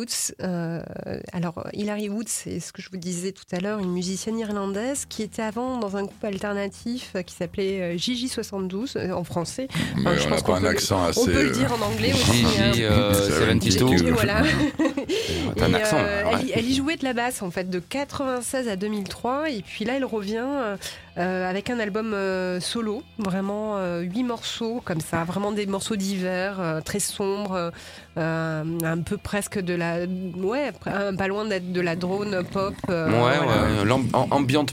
Woods. 0.00 0.34
Euh, 0.42 0.80
alors, 1.32 1.66
Hilary 1.74 2.08
Woods, 2.08 2.24
c'est 2.28 2.58
ce 2.60 2.72
que 2.72 2.80
je 2.82 2.88
vous 2.90 2.96
disais 2.96 3.32
tout 3.32 3.44
à 3.52 3.60
l'heure, 3.60 3.78
une 3.80 3.92
musicienne 3.92 4.38
irlandaise 4.38 5.04
qui 5.08 5.22
était 5.22 5.42
avant 5.42 5.76
dans 5.78 5.96
un 5.96 6.02
groupe 6.04 6.24
alternatif 6.24 7.14
qui 7.26 7.34
s'appelait 7.34 7.80
euh, 7.94 7.98
Gigi 7.98 8.28
72 8.28 8.94
euh, 8.96 9.12
en 9.12 9.24
français. 9.24 9.68
Mais 9.96 10.02
Enfin, 10.02 10.14
je 10.16 10.20
on 10.26 10.30
pense 10.30 10.30
n'a 10.30 10.36
qu'on 10.40 10.52
pas 10.52 10.58
un 10.58 10.60
peut- 10.62 10.68
accent 10.68 11.04
assez. 11.04 11.20
On 11.20 11.26
peut 11.26 11.42
le 11.44 11.50
dire 11.50 11.72
en 11.72 11.80
anglais 11.82 12.12
aussi. 12.12 12.44
hein. 12.58 12.72
Gigi 12.72 12.84
euh, 12.84 13.12
72. 13.60 14.02
Et 14.02 14.10
voilà. 14.10 14.42
Un 15.60 15.70
Et, 15.72 15.74
accent. 15.74 15.96
euh, 15.98 16.24
ouais. 16.24 16.30
elle, 16.40 16.46
y- 16.48 16.52
elle 16.54 16.64
y 16.70 16.74
jouait 16.74 16.96
de 16.96 17.04
la 17.04 17.12
basse 17.12 17.42
en 17.42 17.50
fait 17.50 17.68
de 17.68 17.78
96 17.78 18.68
à 18.68 18.76
2003 18.76 19.50
et 19.50 19.62
puis 19.62 19.84
là 19.84 19.94
elle 19.96 20.04
revient 20.04 20.44
euh, 20.46 20.76
euh, 21.18 21.48
avec 21.50 21.68
un 21.70 21.78
album 21.80 22.12
euh, 22.14 22.60
solo, 22.60 23.02
vraiment 23.18 23.76
euh, 23.76 24.00
huit 24.00 24.22
morceaux 24.22 24.80
comme 24.84 25.00
ça, 25.00 25.24
vraiment 25.24 25.52
des 25.52 25.66
morceaux 25.66 25.96
d'hiver 25.96 26.58
euh, 26.60 26.80
très 26.80 27.00
sombres, 27.00 27.52
euh, 27.54 27.70
un 28.16 28.98
peu 29.02 29.16
presque 29.16 29.58
de 29.60 29.74
la, 29.74 30.00
ouais, 30.36 30.72
un- 30.86 31.14
pas 31.14 31.28
loin 31.28 31.44
d'être 31.44 31.72
de 31.72 31.80
la 31.80 31.96
drone 31.96 32.42
pop. 32.52 32.74
euh, 32.88 33.06
Ouais, 33.06 33.36
voilà. 33.42 33.62
ouais, 33.62 33.84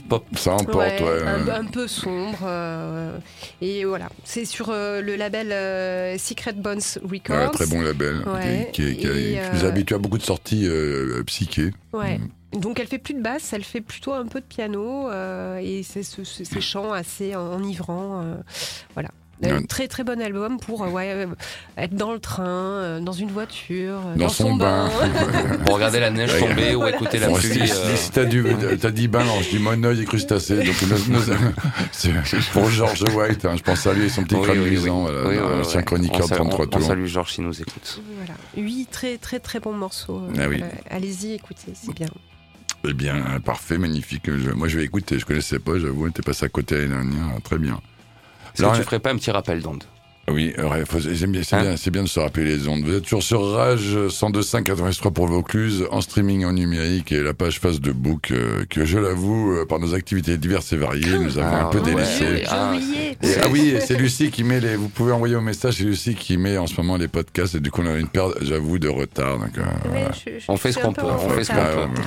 pop. 0.08 0.24
Ça 0.36 0.54
emporte, 0.54 0.76
ouais. 0.76 1.02
Ouais, 1.02 1.22
un, 1.26 1.48
euh, 1.48 1.60
un 1.60 1.64
peu 1.64 1.86
sombre. 1.86 2.38
euh, 2.44 3.16
et 3.60 3.84
voilà, 3.84 4.08
c'est 4.24 4.44
sur 4.44 4.70
euh, 4.70 5.00
le 5.00 5.16
label 5.16 5.52
euh, 5.52 6.18
Secret 6.18 6.52
Bones 6.54 6.80
Records. 7.02 7.36
ouais, 7.36 7.50
très 7.52 7.66
bon 7.66 7.80
label. 7.80 8.22
Ouais. 8.26 8.70
Qui, 8.72 8.82
qui- 8.94 8.96
qui- 8.98 9.06
Et, 9.06 9.40
qui 9.40 9.56
nous 9.56 9.64
euh, 9.64 9.68
habitue 9.68 9.94
à 9.94 9.98
beaucoup 9.98 10.18
de 10.18 10.22
sorties 10.22 10.66
euh, 10.66 11.22
psyché. 11.26 11.72
Ouais. 11.92 12.20
Donc 12.52 12.80
elle 12.80 12.86
fait 12.86 12.98
plus 12.98 13.12
de 13.14 13.20
basse, 13.22 13.52
elle 13.52 13.62
fait 13.64 13.82
plutôt 13.82 14.12
un 14.14 14.24
peu 14.26 14.40
de 14.40 14.44
piano 14.46 15.10
euh, 15.10 15.58
et 15.62 15.82
c'est 15.82 16.02
ce- 16.02 16.24
ce- 16.24 16.44
ces 16.44 16.60
chants 16.62 16.92
assez 16.92 17.36
enivrants. 17.36 18.22
euh, 18.22 18.34
voilà. 18.94 19.10
Très 19.68 19.86
très 19.88 20.02
bon 20.04 20.20
album 20.20 20.58
pour 20.58 20.82
euh, 20.84 20.88
ouais, 20.88 21.12
euh, 21.14 21.26
être 21.76 21.94
dans 21.94 22.12
le 22.12 22.18
train, 22.18 22.44
euh, 22.46 23.00
dans 23.00 23.12
une 23.12 23.28
voiture, 23.30 24.00
euh, 24.06 24.16
Dans 24.16 24.28
son 24.28 24.56
bain. 24.56 24.90
Pour 25.64 25.76
regarder 25.76 26.00
la 26.00 26.10
neige 26.10 26.36
tomber 26.38 26.74
ou 26.74 26.80
Voilà. 26.80 26.96
écouter 26.96 27.18
la 27.18 27.28
Bon, 27.28 27.34
pluie. 27.36 27.68
si, 27.68 27.96
si 27.96 28.10
t'as 28.10 28.24
du- 28.24 28.44
t'as 28.80 28.90
dit 28.90 29.06
bain, 29.06 29.24
non, 29.24 29.40
je 29.40 29.50
dis 29.50 29.58
monoeil 29.60 30.00
et 30.00 30.04
crustacé. 30.04 30.56
Donc, 30.56 30.82
nos- 30.82 31.14
nos- 31.18 31.34
c'est 31.92 32.12
pour 32.52 32.68
George 32.70 33.02
White, 33.14 33.44
hein, 33.44 33.54
je 33.56 33.62
pense 33.62 33.86
à 33.86 33.92
lui 33.92 34.06
et 34.06 34.08
son 34.08 34.24
petit 34.24 34.34
oui, 34.34 34.42
crâne 34.42 34.58
oui, 34.58 34.70
oui. 34.70 34.88
voilà, 34.88 35.28
Oui, 35.28 35.36
oui, 35.36 35.60
ancien 35.60 35.80
oui. 35.80 35.84
chroniqueur 35.86 36.20
On 36.20 36.24
de 36.24 36.28
sal- 36.28 36.38
33 36.38 36.64
on- 36.64 36.68
On 36.68 36.70
tours. 36.78 36.82
salue 36.86 37.06
Georges 37.06 37.32
s'il 37.34 37.44
nous 37.44 37.60
écoute. 37.60 38.00
Voilà. 38.16 38.34
Huit 38.56 38.90
très 38.90 39.18
très 39.18 39.38
très 39.38 39.60
bons 39.60 39.72
morceaux. 39.72 40.18
euh, 40.28 40.32
Ah 40.38 40.48
oui. 40.48 40.58
voilà. 40.58 40.72
Allez-y, 40.90 41.34
écoutez, 41.34 41.72
c'est 41.74 41.94
bien. 41.94 42.08
Eh 42.88 42.92
bien, 42.92 43.40
parfait, 43.44 43.78
magnifique. 43.78 44.24
Je- 44.26 44.50
moi, 44.50 44.68
je 44.68 44.78
vais 44.78 44.84
écouter. 44.84 45.18
Je 45.18 45.24
connaissais 45.26 45.58
pas, 45.58 45.78
j'avoue. 45.78 46.10
T'es 46.10 46.22
passé 46.22 46.44
à 46.44 46.48
côté 46.48 46.74
l'année 46.76 46.88
dernière. 46.88 47.40
Très 47.44 47.58
bien. 47.58 47.80
Est-ce 48.66 48.72
que 48.72 48.76
tu 48.78 48.84
ferais 48.84 48.98
pas 49.00 49.10
un 49.12 49.16
petit 49.16 49.30
rappel 49.30 49.60
d'onde 49.62 49.84
Oui, 50.30 50.54
j'aime 51.12 51.32
bien, 51.32 51.42
c'est 51.42 51.56
Hein 51.56 51.62
bien, 51.62 51.76
c'est 51.78 51.90
bien 51.90 52.02
de 52.02 52.08
se 52.08 52.20
rappeler 52.20 52.44
les 52.44 52.68
ondes. 52.68 52.82
Vous 52.84 52.94
êtes 52.94 53.04
toujours 53.04 53.22
sur 53.22 53.50
Rage 53.52 53.96
102.5 54.08 55.10
pour 55.12 55.26
Vaucluse, 55.26 55.86
en 55.90 56.00
streaming 56.02 56.44
en 56.44 56.52
numérique 56.52 57.12
et 57.12 57.22
la 57.22 57.32
page 57.34 57.58
Facebook 57.60 58.30
euh, 58.30 58.64
que 58.68 58.84
je 58.84 58.98
l'avoue, 58.98 59.52
euh, 59.52 59.64
par 59.66 59.78
nos 59.78 59.94
activités 59.94 60.36
diverses 60.36 60.72
et 60.72 60.76
variées, 60.76 61.18
nous 61.18 61.38
avons 61.38 61.48
Ah, 61.56 61.66
un 61.66 61.70
peu 61.70 61.80
délaissé. 61.80 62.24
Ouais. 62.24 62.42
Ah. 62.48 62.74
Et- 63.22 63.34
ah 63.42 63.48
oui, 63.50 63.76
c'est 63.80 63.96
Lucie 63.98 64.30
qui 64.30 64.44
met 64.44 64.60
les. 64.60 64.76
Vous 64.76 64.88
pouvez 64.88 65.12
envoyer 65.12 65.34
au 65.34 65.40
message, 65.40 65.76
c'est 65.78 65.84
Lucie 65.84 66.14
qui 66.14 66.36
met 66.36 66.58
en 66.58 66.66
ce 66.66 66.74
moment 66.76 66.96
les 66.98 67.08
podcasts 67.08 67.54
et 67.54 67.60
du 67.60 67.70
coup 67.70 67.80
on 67.82 67.86
a 67.86 67.96
une 67.96 68.08
perte, 68.08 68.34
j'avoue, 68.42 68.78
de 68.78 68.88
retard. 68.88 69.38
Donc, 69.38 69.56
euh, 69.56 69.62
Ouais, 69.62 69.68
voilà. 69.88 70.10
je- 70.12 70.38
je 70.40 70.44
On 70.48 70.56
fait 70.58 70.72
ce 70.72 70.78
qu'on 70.78 70.92
peu 70.92 71.02
peut, 71.02 71.08
on 71.08 71.28
fait 71.30 71.44
ce 71.44 71.52
qu'on 71.52 71.56
peut. 71.94 72.02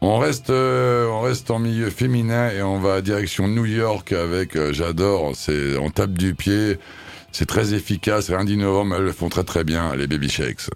On 0.00 0.18
reste, 0.18 0.50
euh, 0.50 1.08
on 1.08 1.20
reste 1.20 1.50
en 1.50 1.58
milieu 1.58 1.90
féminin 1.90 2.50
et 2.50 2.62
on 2.62 2.78
va 2.78 3.00
direction 3.00 3.48
New 3.48 3.64
York 3.64 4.12
avec, 4.12 4.56
euh, 4.56 4.72
j'adore, 4.72 5.32
c'est, 5.34 5.76
on 5.78 5.90
tape 5.90 6.12
du 6.12 6.34
pied, 6.34 6.78
c'est 7.32 7.46
très 7.46 7.74
efficace, 7.74 8.28
rien 8.30 8.44
d'innovant, 8.44 8.90
elles 8.94 9.04
le 9.04 9.12
font 9.12 9.28
très 9.28 9.44
très 9.44 9.64
bien, 9.64 9.94
les 9.96 10.06
Baby 10.06 10.28
Shakes. 10.28 10.68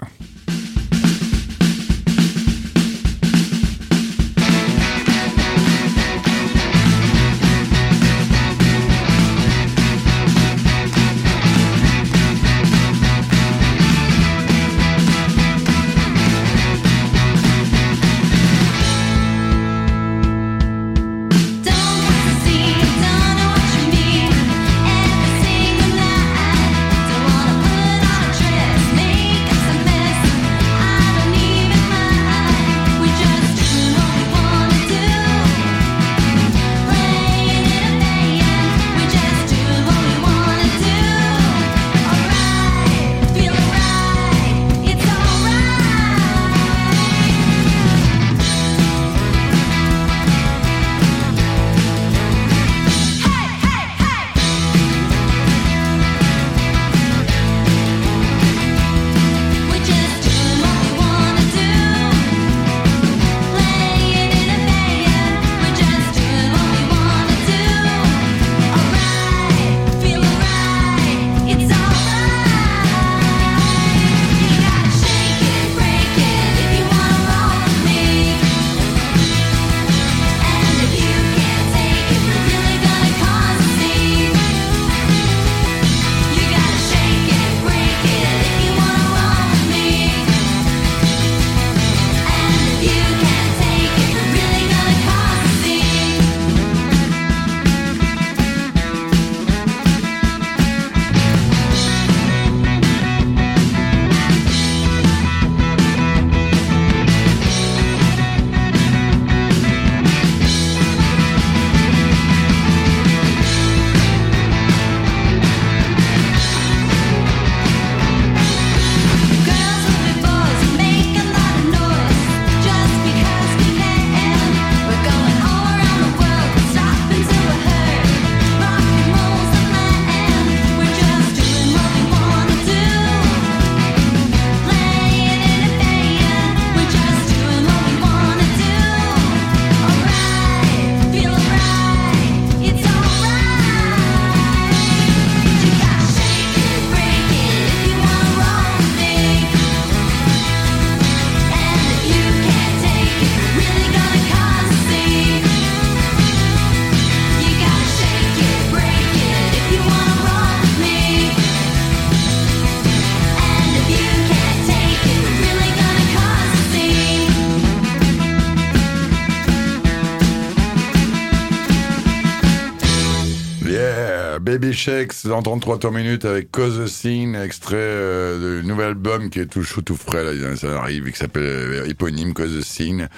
Dans 175.25 175.43
33 175.43 175.79
tours 175.79 175.93
minutes 175.93 176.25
avec 176.25 176.51
Cause 176.51 176.91
Scene, 176.91 177.35
extrait 177.35 177.77
euh, 177.77 178.61
du 178.63 178.67
nouvel 178.67 178.89
album 178.89 179.29
qui 179.29 179.41
est 179.41 179.47
tout 179.47 179.63
chaud, 179.63 179.83
tout 179.83 179.97
frais, 179.97 180.25
là, 180.25 180.57
ça 180.57 180.79
arrive, 180.79 181.11
qui 181.11 181.19
s'appelle 181.19 181.43
euh, 181.45 181.89
éponyme 181.89 182.33
Cause 182.33 182.61
Scene. 182.65 183.09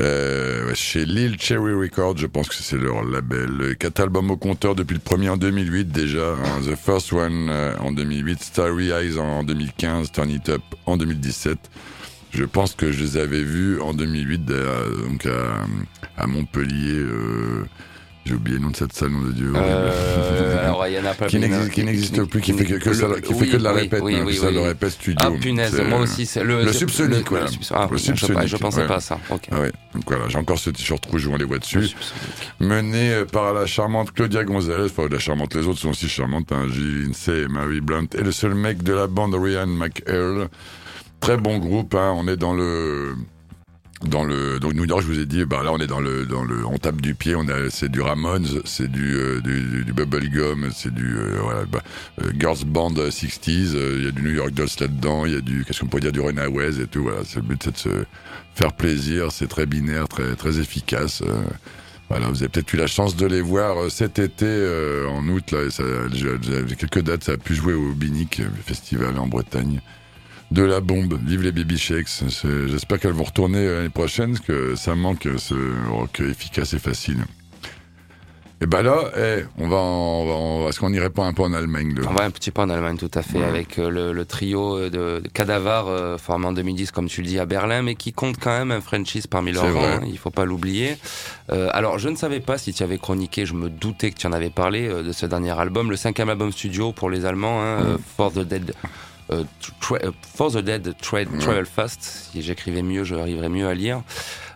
Euh, 0.00 0.72
chez 0.74 1.04
Lil 1.06 1.36
Cherry 1.40 1.72
Records, 1.74 2.16
je 2.18 2.26
pense 2.26 2.48
que 2.48 2.54
c'est 2.54 2.76
leur 2.78 3.02
label. 3.04 3.76
Quatre 3.78 4.00
albums 4.00 4.30
au 4.30 4.36
compteur 4.36 4.74
depuis 4.74 4.94
le 4.94 5.00
premier 5.00 5.28
en 5.28 5.36
2008 5.36 5.90
déjà. 5.90 6.32
hein. 6.32 6.60
The 6.66 6.76
First 6.76 7.12
One 7.12 7.48
euh, 7.50 7.74
en 7.78 7.92
2008, 7.92 8.42
Starry 8.42 8.90
Eyes 8.90 9.18
en 9.18 9.42
2015, 9.42 10.12
Turn 10.12 10.30
It 10.30 10.48
Up 10.50 10.62
en 10.86 10.96
2017. 10.96 11.58
Je 12.32 12.44
pense 12.44 12.74
que 12.74 12.90
je 12.92 13.02
les 13.04 13.16
avais 13.16 13.42
vus 13.42 13.80
en 13.80 13.94
2008 13.94 14.50
euh, 14.50 15.08
donc 15.08 15.26
à, 15.26 15.66
à 16.22 16.26
Montpellier. 16.26 17.02
J'ai 18.26 18.34
oublié 18.34 18.58
le 18.58 18.64
nom 18.64 18.70
de 18.70 18.76
cette 18.76 18.92
salle, 18.92 19.10
nom 19.10 19.22
de 19.22 19.30
Dieu. 19.30 19.52
Euh, 19.54 20.64
alors, 20.64 20.84
il 20.88 20.94
y 20.94 20.98
en 20.98 21.04
a 21.04 21.14
pas 21.14 21.26
qui 21.26 21.38
n'existe 21.38 22.24
plus, 22.24 22.40
qui 22.40 22.52
fait 22.54 22.64
que, 22.64 22.74
que 22.74 22.92
ça, 22.92 23.06
qui 23.22 23.32
fait 23.34 23.46
que 23.46 23.56
de 23.56 23.62
la 23.62 23.72
oui, 23.72 23.82
répète, 23.82 24.02
oui, 24.02 24.16
hein, 24.16 24.24
oui, 24.26 24.34
ça 24.34 24.48
oui. 24.48 24.54
le 24.54 24.60
répète 24.62 24.90
studio. 24.90 25.16
Ah 25.22 25.30
punaise, 25.40 25.80
moi 25.88 26.00
aussi 26.00 26.26
c'est 26.26 26.42
le 26.42 26.64
le 26.64 26.72
subsonique, 26.72 27.30
le- 27.30 27.38
voilà. 27.38 27.46
le 27.46 27.56
ah, 27.70 27.88
Le 27.88 27.96
je, 27.96 28.46
je, 28.46 28.56
pensais 28.56 28.80
ouais. 28.80 28.86
pas 28.88 28.96
à 28.96 29.00
ça. 29.00 29.20
Ok. 29.30 29.48
Ah 29.52 29.60
ouais, 29.60 29.70
donc 29.94 30.02
voilà, 30.08 30.28
j'ai 30.28 30.38
encore 30.38 30.58
ce 30.58 30.70
t-shirt 30.70 31.06
rouge, 31.06 31.28
on 31.28 31.36
les 31.36 31.44
voit 31.44 31.58
dessus. 31.58 31.88
Le. 32.58 32.66
Mené 32.66 33.12
euh, 33.12 33.24
par 33.24 33.54
la 33.54 33.64
charmante 33.66 34.12
Claudia 34.12 34.42
Gonzalez, 34.42 34.86
enfin 34.86 35.06
la 35.08 35.20
charmante, 35.20 35.54
les 35.54 35.66
autres 35.68 35.78
sont 35.78 35.90
aussi 35.90 36.08
charmantes, 36.08 36.50
hein, 36.50 36.66
Lindsay 36.66 37.42
et 37.42 37.48
Mary 37.48 37.80
Blunt, 37.80 38.08
et 38.18 38.22
le 38.22 38.32
seul 38.32 38.54
mec 38.54 38.82
de 38.82 38.92
la 38.92 39.06
bande, 39.06 39.36
Ryan 39.36 39.68
McEarl. 39.68 40.48
Très 41.20 41.36
bon 41.36 41.58
groupe, 41.58 41.94
hein, 41.94 42.12
on 42.16 42.26
est 42.28 42.36
dans 42.36 42.54
le... 42.54 43.14
Dans 44.04 44.24
le 44.24 44.60
donc 44.60 44.74
New 44.74 44.84
York, 44.84 45.00
je 45.00 45.06
vous 45.06 45.18
ai 45.18 45.24
dit, 45.24 45.44
bah 45.46 45.62
là 45.64 45.72
on 45.72 45.78
est 45.78 45.86
dans 45.86 46.00
le 46.00 46.26
dans 46.26 46.44
le 46.44 46.66
on 46.66 46.76
tape 46.76 47.00
du 47.00 47.14
pied, 47.14 47.34
on 47.34 47.48
a 47.48 47.70
c'est 47.70 47.88
du 47.88 48.02
Ramones, 48.02 48.46
c'est 48.66 48.90
du, 48.90 49.16
euh, 49.16 49.40
du 49.40 49.84
du 49.84 49.92
bubblegum, 49.94 50.68
c'est 50.74 50.92
du 50.92 51.16
euh, 51.16 51.38
voilà 51.42 51.64
bah, 51.64 51.82
euh, 52.22 52.30
girls 52.38 52.66
band 52.66 52.92
euh, 52.98 53.08
60s, 53.08 53.74
euh, 53.74 53.96
il 53.98 54.04
y 54.04 54.08
a 54.08 54.10
du 54.10 54.20
New 54.20 54.32
York 54.32 54.50
Dolls 54.50 54.68
là-dedans, 54.80 55.24
il 55.24 55.32
y 55.32 55.36
a 55.36 55.40
du 55.40 55.64
qu'est-ce 55.64 55.80
qu'on 55.80 55.86
pourrait 55.86 56.02
dire 56.02 56.12
du 56.12 56.20
Runaways 56.20 56.78
et 56.78 56.86
tout 56.86 57.04
voilà, 57.04 57.20
c'est 57.24 57.36
le 57.36 57.42
but 57.42 57.62
c'est 57.62 57.72
de 57.72 57.78
se 57.78 58.04
faire 58.54 58.74
plaisir, 58.74 59.32
c'est 59.32 59.48
très 59.48 59.64
binaire, 59.64 60.08
très 60.08 60.36
très 60.36 60.58
efficace. 60.60 61.22
voilà, 62.10 62.28
vous 62.28 62.42
avez 62.42 62.50
peut-être 62.50 62.74
eu 62.74 62.76
la 62.76 62.86
chance 62.86 63.16
de 63.16 63.26
les 63.26 63.40
voir 63.40 63.90
cet 63.90 64.18
été 64.18 64.46
en 65.08 65.26
août 65.28 65.52
là, 65.52 65.62
et 65.62 65.70
ça, 65.70 65.84
quelques 66.78 67.00
dates, 67.00 67.24
ça 67.24 67.32
a 67.32 67.36
pu 67.38 67.54
jouer 67.54 67.72
au 67.72 67.94
Binic, 67.94 68.42
festival 68.66 69.18
en 69.18 69.26
Bretagne. 69.26 69.80
De 70.52 70.62
la 70.62 70.80
bombe, 70.80 71.18
vive 71.26 71.42
les 71.42 71.52
baby 71.52 71.76
shakes. 71.76 72.22
J'espère 72.68 73.00
qu'elles 73.00 73.12
vont 73.12 73.24
retourner 73.24 73.58
euh, 73.58 73.76
l'année 73.78 73.88
prochaine, 73.88 74.32
parce 74.34 74.46
que 74.46 74.74
ça 74.76 74.94
manque 74.94 75.26
euh, 75.26 75.38
ce 75.38 75.54
rock 75.90 76.20
efficace 76.20 76.72
et 76.72 76.78
facile. 76.78 77.24
Et 78.62 78.66
bah 78.66 78.80
là, 78.80 79.10
eh, 79.18 79.42
on 79.58 79.68
va, 79.68 79.76
en- 79.76 80.22
on 80.22 80.62
va 80.64 80.70
est-ce 80.70 80.80
qu'on 80.80 80.92
irait 80.92 81.10
pas 81.10 81.24
un 81.24 81.34
peu 81.34 81.42
en 81.42 81.52
Allemagne 81.52 81.94
là 81.94 82.06
On 82.08 82.14
va 82.14 82.24
un 82.24 82.30
petit 82.30 82.50
peu 82.50 82.62
en 82.62 82.70
Allemagne, 82.70 82.96
tout 82.96 83.10
à 83.12 83.20
fait, 83.22 83.38
Ouais. 83.38 83.44
avec 83.44 83.78
euh, 83.78 83.90
le, 83.90 84.12
le 84.12 84.24
trio 84.24 84.88
de, 84.88 84.88
de 84.88 85.22
Cadavar 85.34 85.88
euh, 85.88 86.16
formé 86.16 86.46
en 86.46 86.52
2010, 86.52 86.90
comme 86.92 87.08
tu 87.08 87.20
le 87.20 87.26
dis, 87.26 87.38
à 87.38 87.44
Berlin, 87.44 87.82
mais 87.82 87.96
qui 87.96 88.14
compte 88.14 88.36
quand 88.40 88.56
même 88.56 88.70
un 88.70 88.80
franchise 88.80 89.26
parmi 89.26 89.52
leurs 89.52 89.74
rangs, 89.74 89.84
hein, 89.84 90.00
il 90.06 90.16
faut 90.16 90.30
pas 90.30 90.46
l'oublier. 90.46 90.96
Euh, 91.52 91.68
alors, 91.72 91.98
je 91.98 92.08
ne 92.08 92.16
savais 92.16 92.40
pas 92.40 92.56
si 92.56 92.72
tu 92.72 92.82
avais 92.82 92.96
chroniqué, 92.98 93.44
je 93.44 93.52
me 93.52 93.68
doutais 93.68 94.10
que 94.12 94.16
tu 94.16 94.26
en 94.26 94.32
avais 94.32 94.48
parlé 94.50 94.88
euh, 94.88 95.02
de 95.02 95.12
ce 95.12 95.26
dernier 95.26 95.50
album, 95.58 95.90
le 95.90 95.96
cinquième 95.96 96.30
album 96.30 96.50
studio 96.52 96.92
pour 96.92 97.10
les 97.10 97.26
Allemands, 97.26 97.60
hein, 97.60 97.82
euh, 97.84 97.98
For 98.16 98.32
the 98.32 98.38
Dead. 98.38 98.72
Euh, 99.30 99.44
euh, 99.92 100.12
For 100.36 100.52
the 100.52 100.58
Dead 100.58 100.94
Tra- 101.02 101.38
Travel 101.38 101.66
Fast, 101.66 102.02
si 102.32 102.42
j'écrivais 102.42 102.82
mieux, 102.82 103.04
j'arriverais 103.04 103.48
mieux 103.48 103.66
à 103.68 103.74
lire. 103.74 104.02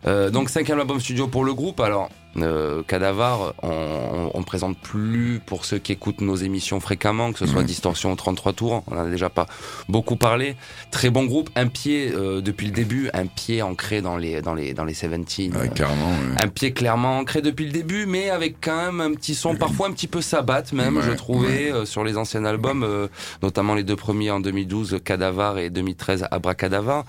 Euh, 0.06 0.30
donc 0.30 0.48
cinquième 0.48 0.78
album 0.80 1.00
studio 1.00 1.26
pour 1.26 1.44
le 1.44 1.52
groupe. 1.54 1.80
Alors 1.80 2.08
euh, 2.36 2.82
Cadavar, 2.86 3.54
on, 3.62 3.68
on, 3.68 4.30
on 4.34 4.42
présente 4.42 4.78
plus 4.78 5.40
pour 5.44 5.64
ceux 5.64 5.78
qui 5.78 5.92
écoutent 5.92 6.20
nos 6.20 6.36
émissions 6.36 6.80
fréquemment, 6.80 7.32
que 7.32 7.38
ce 7.38 7.46
soit 7.46 7.60
Ouais. 7.60 7.64
Distorsion 7.66 8.12
ou 8.12 8.16
33 8.16 8.52
tours. 8.54 8.82
On 8.90 8.96
en 8.96 9.06
a 9.06 9.10
déjà 9.10 9.28
pas 9.28 9.46
beaucoup 9.88 10.16
parlé. 10.16 10.56
Très 10.90 11.10
bon 11.10 11.24
groupe, 11.24 11.50
un 11.56 11.66
pied 11.66 12.10
euh, 12.14 12.40
depuis 12.40 12.66
le 12.66 12.72
début, 12.72 13.10
un 13.12 13.26
pied 13.26 13.60
ancré 13.62 14.00
dans 14.02 14.16
les 14.16 14.40
dans 14.40 14.54
les 14.54 14.72
dans 14.74 14.84
les 14.84 14.94
70. 14.94 15.50
Ouais, 15.50 15.56
ouais. 15.58 15.70
un 16.42 16.48
pied 16.48 16.72
clairement 16.72 17.18
ancré 17.18 17.42
depuis 17.42 17.66
le 17.66 17.72
début, 17.72 18.06
mais 18.06 18.30
avec 18.30 18.56
quand 18.60 18.76
même 18.86 19.00
un 19.00 19.12
petit 19.14 19.34
son, 19.34 19.54
parfois 19.56 19.88
un 19.88 19.92
petit 19.92 20.06
peu 20.08 20.20
sabat 20.22 20.62
même, 20.72 20.96
Ouais, 20.96 21.02
je 21.02 21.12
trouvais, 21.12 21.72
euh, 21.72 21.84
sur 21.84 22.04
les 22.04 22.16
anciens 22.16 22.44
albums, 22.44 22.82
euh, 22.82 23.08
notamment 23.42 23.74
les 23.74 23.82
deux 23.82 23.96
premiers 23.96 24.30
en 24.30 24.40
2012, 24.40 24.98
Cadavar 25.04 25.58
et 25.58 25.70
2013, 25.70 26.26
Abracadavar. 26.30 27.04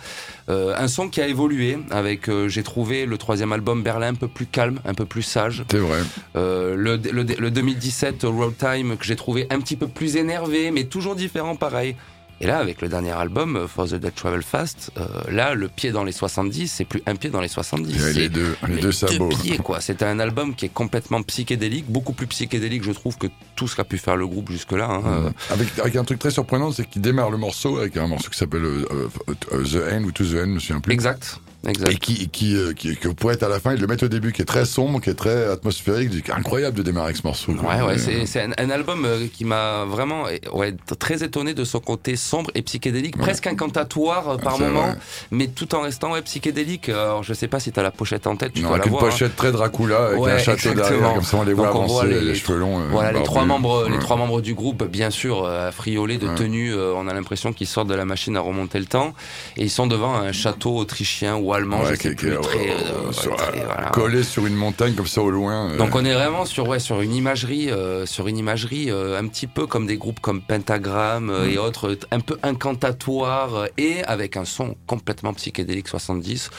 Euh, 0.49 0.75
un 0.77 0.87
son 0.87 1.09
qui 1.09 1.21
a 1.21 1.27
évolué 1.27 1.77
avec, 1.91 2.29
euh, 2.29 2.47
j'ai 2.47 2.63
trouvé 2.63 3.05
le 3.05 3.17
troisième 3.17 3.51
album 3.53 3.83
Berlin 3.83 4.07
un 4.09 4.15
peu 4.15 4.27
plus 4.27 4.45
calme, 4.45 4.79
un 4.85 4.93
peu 4.93 5.05
plus 5.11 5.21
sage. 5.23 5.65
C'est 5.69 5.77
vrai. 5.77 5.99
Euh, 6.37 6.75
le, 6.75 6.95
le, 6.95 7.23
le 7.23 7.51
2017 7.51 8.23
Road 8.23 8.53
Time 8.57 8.95
que 8.95 9.03
j'ai 9.05 9.17
trouvé 9.17 9.45
un 9.49 9.59
petit 9.59 9.75
peu 9.75 9.87
plus 9.87 10.15
énervé, 10.15 10.71
mais 10.71 10.85
toujours 10.85 11.15
différent 11.15 11.57
pareil. 11.57 11.97
Et 12.43 12.47
là, 12.47 12.57
avec 12.57 12.81
le 12.81 12.87
dernier 12.87 13.11
album, 13.11 13.55
euh, 13.55 13.67
For 13.67 13.87
the 13.87 13.95
Dead 13.95 14.15
Travel 14.15 14.41
Fast, 14.41 14.89
euh, 14.97 15.05
là, 15.29 15.53
le 15.53 15.67
pied 15.67 15.91
dans 15.91 16.03
les 16.03 16.11
70, 16.11 16.69
c'est 16.69 16.85
plus 16.85 17.03
un 17.05 17.15
pied 17.15 17.29
dans 17.29 17.41
les 17.41 17.47
70. 17.47 17.91
Il 17.93 17.99
y 17.99 18.03
a 18.03 18.07
c'est 18.07 18.13
les 18.13 18.29
deux, 18.29 18.55
deux 18.81 18.91
sabots. 18.91 19.27
pieds, 19.29 19.57
quoi. 19.59 19.79
C'était 19.79 20.05
un 20.05 20.19
album 20.19 20.55
qui 20.55 20.65
est 20.65 20.73
complètement 20.73 21.21
psychédélique, 21.21 21.85
beaucoup 21.87 22.13
plus 22.13 22.25
psychédélique, 22.25 22.83
je 22.83 22.93
trouve, 22.93 23.15
que 23.19 23.27
tout 23.55 23.67
ce 23.67 23.75
qu'a 23.75 23.83
pu 23.83 23.99
faire 23.99 24.15
le 24.15 24.25
groupe 24.25 24.49
jusque-là. 24.49 24.89
hein. 24.89 25.31
Avec, 25.51 25.67
avec 25.77 25.95
un 25.97 26.03
truc 26.03 26.17
très 26.17 26.31
surprenant, 26.31 26.71
c'est 26.71 26.89
qu'il 26.89 27.03
démarre 27.03 27.29
le 27.29 27.37
morceau 27.37 27.77
avec 27.77 27.95
un 27.97 28.07
morceau 28.07 28.29
qui 28.31 28.37
s'appelle 28.39 28.63
euh, 28.65 29.07
The 29.27 29.93
End 29.93 30.03
ou 30.05 30.11
To 30.11 30.23
The 30.23 30.27
End, 30.33 30.33
je 30.33 30.45
me 30.45 30.59
souviens 30.59 30.79
plus. 30.79 30.93
exact, 30.93 31.39
exact. 31.67 31.91
Et 31.91 31.95
qui, 31.97 32.29
qui, 32.29 32.55
euh, 32.55 32.73
qui, 32.73 32.95
que 32.97 33.07
vous 33.07 33.13
pourrez 33.13 33.35
être 33.35 33.43
à 33.43 33.49
la 33.49 33.59
fin, 33.59 33.73
ils 33.73 33.81
le 33.81 33.87
mettent 33.87 34.03
au 34.03 34.07
début, 34.07 34.31
qui 34.31 34.41
est 34.41 34.45
très 34.45 34.65
sombre, 34.65 34.99
qui 35.01 35.09
est 35.09 35.13
très 35.15 35.45
atmosphérique. 35.49 36.29
Incroyable 36.29 36.77
de 36.77 36.83
démarrer 36.83 37.05
avec 37.07 37.17
ce 37.17 37.23
morceau. 37.25 37.51
Ouais, 37.53 37.81
ouais, 37.81 37.95
Euh, 38.09 38.23
c'est, 38.25 38.41
un, 38.41 38.51
un 38.57 38.69
album 38.69 39.05
euh, 39.05 39.27
qui 39.33 39.45
m'a 39.45 39.85
vraiment 39.85 40.23
ouais, 40.53 40.73
très 40.99 41.23
étonné 41.23 41.53
de 41.53 41.63
son 41.63 41.79
côté 41.79 42.15
sombre 42.15 42.51
et 42.55 42.61
psychédélique, 42.61 43.17
presque 43.17 43.47
incantatoire 43.47 44.29
euh, 44.29 44.37
par 44.37 44.59
moment, 44.59 44.87
vrai. 44.87 44.97
mais 45.31 45.47
tout 45.47 45.73
en 45.75 45.81
restant 45.81 46.13
ouais, 46.13 46.21
psychédélique. 46.21 46.89
Alors, 46.89 47.23
je 47.23 47.33
sais 47.33 47.47
pas 47.47 47.59
si 47.59 47.71
t'as 47.71 47.83
la 47.83 47.91
pochette 47.91 48.27
en 48.27 48.35
tête, 48.35 48.53
tu 48.53 48.61
Non, 48.61 48.69
dois 48.69 48.75
avec 48.77 48.85
la 48.85 48.91
une 48.91 48.97
voir. 48.97 49.05
hein. 49.05 49.09
pochette 49.11 49.35
très 49.35 49.51
Dracula, 49.51 50.05
avec 50.07 50.19
Ouais, 50.19 50.31
un 50.31 50.37
château 50.39 50.73
derrière, 50.73 51.13
comme 51.13 51.23
ça 51.23 51.37
on 51.37 51.43
les 51.43 51.53
voit 51.53 51.67
Donc, 51.67 51.75
on 51.75 51.83
avancer, 51.83 51.93
voit 51.93 52.05
les- 52.21 52.35
cheveux 52.35 52.57
longs. 52.59 52.79
euh, 52.79 52.87
Voilà, 52.91 53.11
les 53.11 53.23
trois 53.23 53.45
membres, 53.45 53.85
les 53.87 53.93
Ouais. 53.93 53.99
trois 53.99 54.17
membres 54.17 54.41
du 54.41 54.53
groupe, 54.53 54.83
bien 54.85 55.09
sûr, 55.09 55.45
affriolés 55.45 56.17
de 56.17 56.27
Ouais. 56.27 56.31
euh, 56.71 56.93
on 56.95 57.07
a 57.07 57.13
l'impression 57.13 57.53
qu'ils 57.53 57.67
sortent 57.67 57.87
de 57.89 57.93
la 57.95 58.05
machine 58.05 58.35
à 58.37 58.39
remonter 58.41 58.79
le 58.79 58.85
temps, 58.85 59.13
et 59.57 59.63
ils 59.63 59.69
sont 59.69 59.85
devant 59.87 60.15
un 60.15 60.31
château 60.31 60.75
autrichien 60.77 61.35
ou 61.35 61.50
allemand, 61.53 61.81
Ouais, 61.81 61.87
je 61.91 61.93
qui- 61.95 62.03
sais 62.03 62.09
qui- 62.09 62.15
plus, 62.15 62.35
ouais, 62.35 62.41
très, 62.41 62.57
ouais, 62.59 62.69
euh, 62.71 63.07
ouais, 63.07 63.13
sur- 63.13 63.35
très, 63.35 63.63
voilà. 63.65 63.89
collé 63.93 64.23
sur 64.23 64.45
une 64.45 64.55
montagne 64.55 64.93
comme 64.93 65.07
ça 65.07 65.21
au 65.21 65.29
loin. 65.29 65.71
euh, 65.71 65.77
Donc 65.77 65.95
on 65.95 66.03
est 66.05 66.13
vraiment 66.13 66.45
sur 66.45 66.67
ouais 66.67 66.79
sur 66.79 67.01
une 67.01 67.13
imagerie 67.13 67.69
euh, 67.71 68.05
sur 68.05 68.27
une 68.27 68.37
imagerie 68.37 68.89
euh, 68.91 69.19
un 69.19 69.27
petit 69.27 69.47
peu 69.47 69.67
comme 69.67 69.85
des 69.87 69.97
groupes 69.97 70.19
comme 70.19 70.41
Pentagram 70.41 71.31
et 71.49 71.57
autres 71.57 71.89
euh, 71.91 71.99
un 72.11 72.19
peu 72.19 72.37
incantatoires 72.43 73.55
euh, 73.55 73.67
et 73.77 74.03
avec 74.05 74.37
un 74.37 74.45
son 74.45 74.75
complètement 74.87 75.33
psychédélique 75.33 75.87
70. 75.87 76.49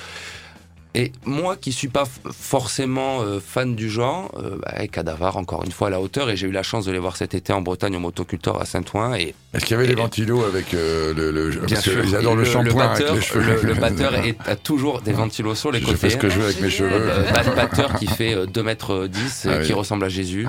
Et 0.94 1.10
moi 1.24 1.56
qui 1.56 1.72
suis 1.72 1.88
pas 1.88 2.04
forcément 2.30 3.22
euh, 3.22 3.40
fan 3.44 3.74
du 3.74 3.88
genre, 3.90 4.30
euh, 4.38 4.56
bah, 4.62 4.86
Cadavar 4.88 5.36
encore 5.38 5.64
une 5.64 5.72
fois 5.72 5.86
à 5.86 5.90
la 5.90 6.00
hauteur 6.00 6.28
et 6.28 6.36
j'ai 6.36 6.46
eu 6.48 6.50
la 6.52 6.62
chance 6.62 6.84
de 6.84 6.92
les 6.92 6.98
voir 6.98 7.16
cet 7.16 7.34
été 7.34 7.52
en 7.52 7.62
Bretagne 7.62 7.96
au 7.96 8.00
motoculteur 8.00 8.60
à 8.60 8.66
Saint-Ouen 8.66 9.14
et 9.14 9.34
Est-ce 9.54 9.64
qu'il 9.64 9.74
y 9.74 9.78
avait 9.78 9.86
des 9.86 9.94
ventilos 9.94 10.44
avec 10.44 10.74
euh, 10.74 11.14
le, 11.14 11.30
le 11.30 11.48
bien 11.60 11.76
parce 11.76 11.80
sûr 11.82 12.04
Ils 12.04 12.14
adorent 12.14 12.34
le, 12.36 12.42
le, 12.42 12.48
shampoing 12.50 12.88
batteur, 12.88 13.10
avec 13.12 13.22
les 13.22 13.26
cheveux. 13.26 13.60
le, 13.62 13.68
le 13.68 13.74
batteur 13.80 14.14
est, 14.26 14.36
a 14.46 14.54
toujours 14.56 15.00
des 15.00 15.12
ventilos 15.12 15.54
sur 15.54 15.72
les 15.72 15.80
Je 15.80 15.86
côtés. 15.86 15.96
fais 15.96 16.10
ce 16.10 16.16
que 16.18 16.28
je 16.28 16.38
veux 16.38 16.44
avec 16.44 16.60
mes 16.60 16.68
cheveux. 16.70 16.90
Euh, 16.92 17.30
bat- 17.32 17.54
batteur 17.54 17.94
qui 17.98 18.06
fait 18.06 18.34
euh, 18.34 18.44
2 18.46 18.62
mètres 18.62 19.06
10 19.06 19.46
Ah 19.46 19.48
euh, 19.52 19.64
qui 19.64 19.72
ressemble 19.72 20.04
à 20.04 20.08
Jésus. 20.10 20.46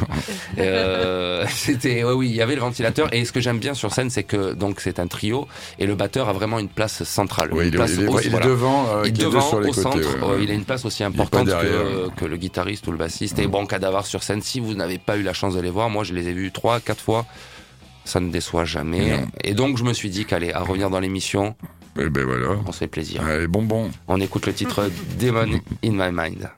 Euh, 0.57 1.45
c'était 1.49 2.03
ouais, 2.03 2.11
oui, 2.13 2.29
il 2.29 2.35
y 2.35 2.41
avait 2.41 2.55
le 2.55 2.61
ventilateur 2.61 3.13
et 3.13 3.23
ce 3.25 3.31
que 3.31 3.39
j'aime 3.39 3.59
bien 3.59 3.73
sur 3.73 3.93
scène 3.93 4.09
c'est 4.09 4.23
que 4.23 4.53
donc 4.53 4.79
c'est 4.81 4.99
un 4.99 5.07
trio 5.07 5.47
et 5.79 5.85
le 5.85 5.95
batteur 5.95 6.29
a 6.29 6.33
vraiment 6.33 6.59
une 6.59 6.67
place 6.69 7.03
centrale, 7.03 7.49
Oui, 7.53 7.63
une 7.63 7.67
il, 7.69 7.73
est, 7.73 7.77
place 7.77 7.91
il 7.97 8.03
est- 8.03 8.07
au- 8.07 8.19
il 8.19 8.25
est 8.27 8.29
voilà. 8.29 8.45
devant, 8.45 8.85
euh, 8.97 9.09
devant, 9.09 9.41
sur 9.41 9.59
les 9.61 9.69
au 9.69 9.71
côtés. 9.71 9.81
centre, 9.81 9.97
euh, 9.97 10.27
ouais. 10.27 10.32
Il 10.41 10.49
a 10.51 10.53
une 10.53 10.65
place 10.65 10.85
aussi 10.85 11.03
importante 11.03 11.47
que, 11.47 12.09
que 12.15 12.25
le 12.25 12.37
guitariste 12.37 12.87
ou 12.87 12.91
le 12.91 12.97
bassiste. 12.97 13.39
Et 13.39 13.47
bon, 13.47 13.65
Cadavar 13.65 14.05
sur 14.05 14.23
scène, 14.23 14.41
si 14.41 14.59
vous 14.59 14.73
n'avez 14.73 14.97
pas 14.97 15.17
eu 15.17 15.23
la 15.23 15.33
chance 15.33 15.55
de 15.55 15.61
les 15.61 15.69
voir, 15.69 15.89
moi 15.89 16.03
je 16.03 16.13
les 16.13 16.27
ai 16.27 16.33
vus 16.33 16.51
trois, 16.51 16.79
quatre 16.79 17.01
fois, 17.01 17.25
ça 18.05 18.19
ne 18.19 18.29
déçoit 18.31 18.65
jamais. 18.65 19.17
Non. 19.17 19.27
Et 19.43 19.53
donc 19.53 19.77
je 19.77 19.83
me 19.83 19.93
suis 19.93 20.09
dit 20.09 20.25
qu'allez, 20.25 20.51
à 20.51 20.59
revenir 20.61 20.89
dans 20.89 20.99
l'émission, 20.99 21.55
Et 21.99 22.09
ben 22.09 22.23
voilà. 22.25 22.57
on 22.65 22.71
se 22.71 22.79
fait 22.79 22.87
plaisir. 22.87 23.21
Allez, 23.23 23.47
bonbon. 23.47 23.91
On 24.07 24.19
écoute 24.19 24.45
le 24.45 24.53
titre 24.53 24.89
Demon 25.19 25.59
in 25.83 25.91
My 25.91 26.11
Mind. 26.11 26.49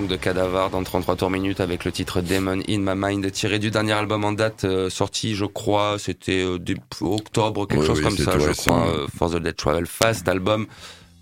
Donc 0.00 0.08
de 0.08 0.16
Cadavar 0.16 0.70
dans 0.70 0.82
33 0.84 1.16
tours 1.16 1.30
minutes 1.30 1.60
avec 1.60 1.84
le 1.84 1.90
titre 1.90 2.20
Demon 2.20 2.60
in 2.68 2.78
My 2.78 2.92
Mind 2.94 3.32
tiré 3.32 3.58
du 3.58 3.72
dernier 3.72 3.94
album 3.94 4.24
en 4.24 4.30
date 4.30 4.62
euh, 4.62 4.90
sorti 4.90 5.34
je 5.34 5.44
crois 5.44 5.98
c'était 5.98 6.44
euh, 6.44 6.58
octobre 7.00 7.66
quelque 7.66 7.80
Oui, 7.80 7.86
chose 7.86 7.98
oui, 7.98 8.04
comme 8.04 8.16
ça 8.16 8.38
je 8.38 8.52
crois 8.52 8.86
euh, 8.86 9.06
For 9.16 9.28
the 9.30 9.38
Dead 9.42 9.56
Travel 9.56 9.86
Fast 9.86 10.28
album 10.28 10.66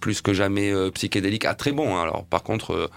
plus 0.01 0.21
que 0.21 0.35
jamais 0.35 0.71
euh, 0.71 0.91
psychédélique 0.91 1.47
ah 1.47 1.55
très 1.55 1.73
bon 1.73 1.97
hein. 1.97 2.03
alors 2.03 2.25
par 2.27 2.43
contre 2.43 2.73
euh, 2.75 2.89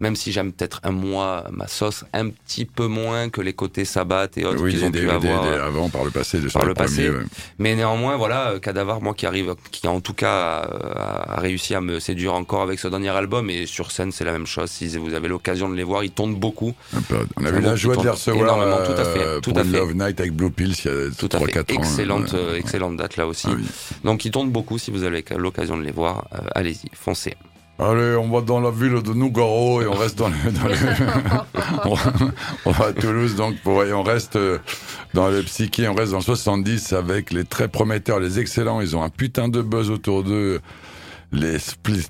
même 0.00 0.16
si 0.16 0.32
j'aime 0.32 0.52
peut-être 0.52 0.80
un 0.82 0.90
mois 0.90 1.44
ma 1.52 1.68
sauce 1.68 2.04
un 2.12 2.28
petit 2.30 2.64
peu 2.64 2.86
moins 2.86 3.28
que 3.30 3.40
les 3.40 3.52
côtés 3.52 3.84
Sabbat 3.84 4.28
et 4.36 4.44
autres 4.44 4.62
Oui, 4.62 4.72
qu'ils 4.72 4.84
ont 4.84 4.90
des- 4.90 5.00
pu 5.00 5.06
des- 5.06 5.10
avoir 5.12 5.42
des- 5.44 5.48
euh, 5.50 5.66
avant 5.66 5.88
par 5.88 6.04
le 6.04 6.10
passé, 6.10 6.40
de 6.40 6.48
par 6.48 6.64
le 6.64 6.74
passé. 6.74 7.08
ouais. 7.10 7.22
mais 7.58 7.74
néanmoins, 7.76 8.16
voilà, 8.16 8.50
euh, 8.52 8.58
Cadavar, 8.58 9.00
moi 9.00 9.14
qui 9.14 9.26
arrive, 9.26 9.54
qui 9.70 9.86
en 9.88 10.00
tout 10.00 10.14
cas 10.14 10.62
a, 10.62 11.34
a 11.36 11.40
réussi 11.40 11.74
à 11.74 11.80
me 11.80 12.00
séduire 12.00 12.34
encore 12.34 12.62
avec 12.62 12.78
ce 12.78 12.88
dernier 12.88 13.10
album, 13.10 13.50
et 13.50 13.66
sur 13.66 13.90
scène 13.90 14.12
c'est 14.12 14.24
la 14.24 14.32
même 14.32 14.46
chose. 14.46 14.70
Si 14.70 14.88
vous 14.96 15.14
avez 15.14 15.28
l'occasion 15.28 15.68
de 15.68 15.74
les 15.74 15.84
voir, 15.84 16.04
ils 16.04 16.10
tournent 16.10 16.34
beaucoup. 16.36 16.74
On 17.36 17.44
a 17.44 17.50
eu 17.50 17.60
la 17.60 17.76
joie 17.76 17.96
de 17.96 18.02
les 18.02 18.10
recevoir 18.10 18.44
énormément, 18.44 18.84
tout 18.84 19.00
à 19.00 19.04
fait, 19.04 19.22
euh, 19.22 19.40
tout 19.40 19.50
pour 19.50 19.60
à 19.60 19.64
fait. 19.64 19.70
Love 19.78 19.94
Night 19.94 20.20
avec 20.20 20.32
Blue 20.34 20.50
Pills 20.50 20.74
il 20.84 20.90
y 20.90 20.94
a 20.94 21.10
Tout 21.16 21.26
à 21.26 21.28
3 21.36 21.46
fait. 21.46 21.52
4 21.52 21.70
ans. 21.72 21.74
Excellente, 21.78 22.34
euh, 22.34 22.56
excellente 22.56 22.96
date 22.96 23.16
là 23.16 23.26
aussi. 23.26 23.46
Ah 23.50 23.54
oui. 23.56 23.64
Donc 24.04 24.24
ils 24.24 24.30
tournent 24.30 24.50
beaucoup. 24.50 24.78
Si 24.78 24.90
vous 24.90 25.04
avez 25.04 25.24
l'occasion 25.36 25.76
de 25.76 25.82
les 25.82 25.92
voir, 25.92 26.26
euh, 26.34 26.38
allez-y, 26.54 26.88
foncez. 26.94 27.34
Allez, 27.78 28.14
on 28.16 28.30
va 28.30 28.40
dans 28.40 28.60
la 28.60 28.70
ville 28.70 29.02
de 29.02 29.12
Nougaro 29.12 29.82
et 29.82 29.86
on 29.88 29.94
reste 29.94 30.16
dans 30.16 30.28
le, 30.28 30.34
dans 30.52 30.68
le- 30.68 30.74
on, 32.66 32.70
va 32.70 32.86
à 32.86 32.92
Toulouse 32.92 33.34
donc 33.34 33.56
pour, 33.62 33.82
et 33.82 33.92
on 33.92 34.04
reste 34.04 34.36
euh, 34.36 34.58
dans 35.12 35.28
le 35.28 35.42
psyché, 35.42 35.88
on 35.88 35.94
reste 35.94 36.12
dans 36.12 36.18
le 36.18 36.22
70 36.22 36.92
avec 36.92 37.32
les 37.32 37.44
très 37.44 37.66
prometteurs, 37.66 38.20
les 38.20 38.38
excellents, 38.38 38.80
ils 38.80 38.96
ont 38.96 39.02
un 39.02 39.08
putain 39.10 39.48
de 39.48 39.60
buzz 39.60 39.90
autour 39.90 40.22
d'eux, 40.22 40.60
les 41.32 41.58
splits. 41.58 42.06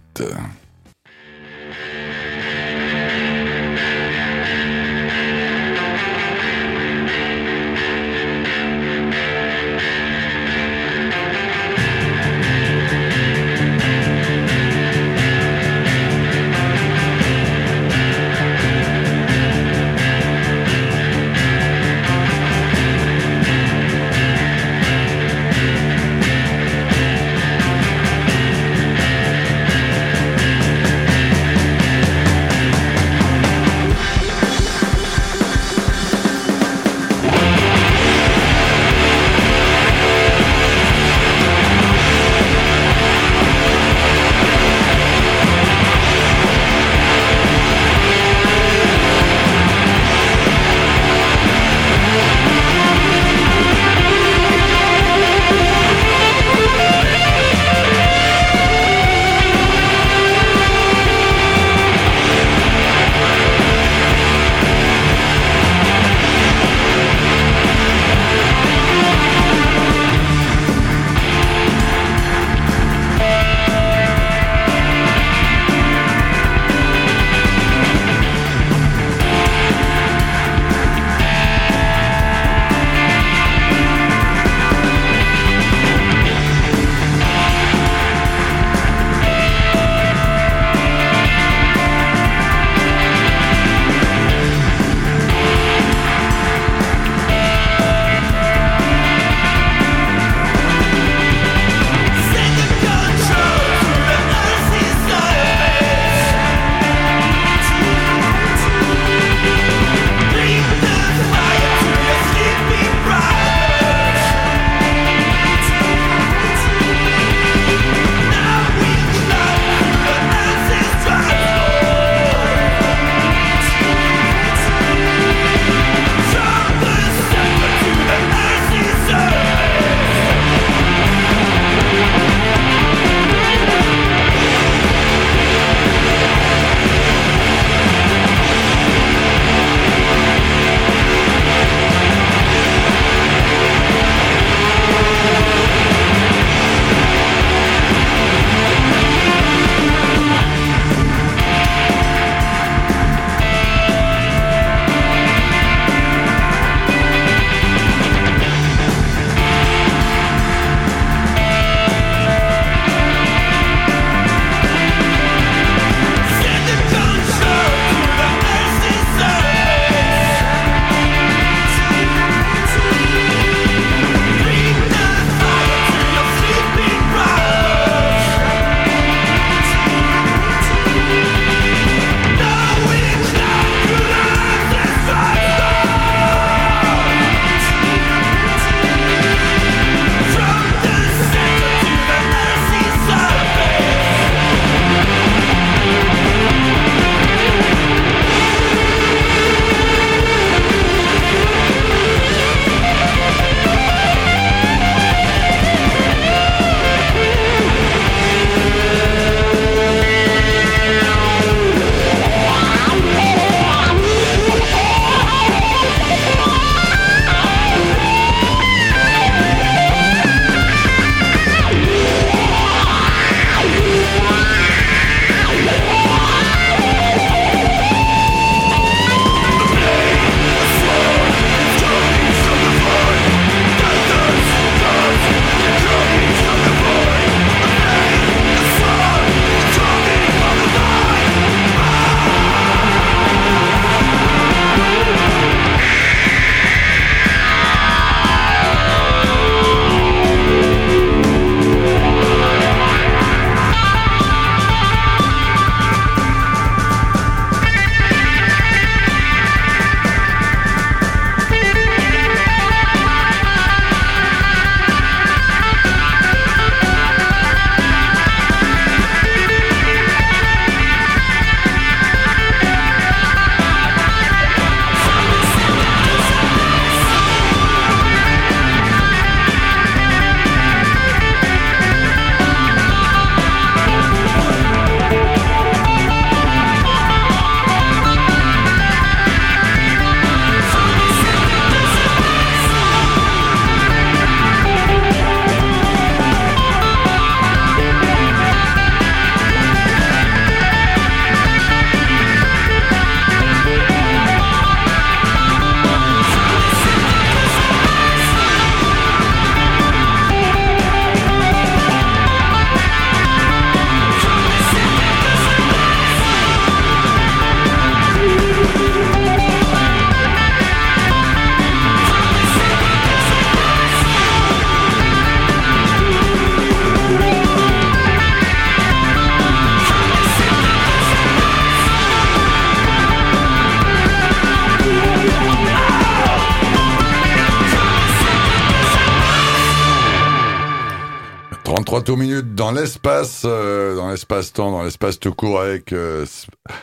Tours 342.05 342.19
minutes 342.19 342.55
dans 342.55 342.71
l'espace, 342.71 343.45
euh, 343.47 343.97
dans 343.97 344.11
l'espace-temps, 344.11 344.71
dans 344.71 344.83
l'espace 344.83 345.19
tout 345.19 345.33
court 345.33 345.61
avec 345.61 345.91
euh, 345.95 346.27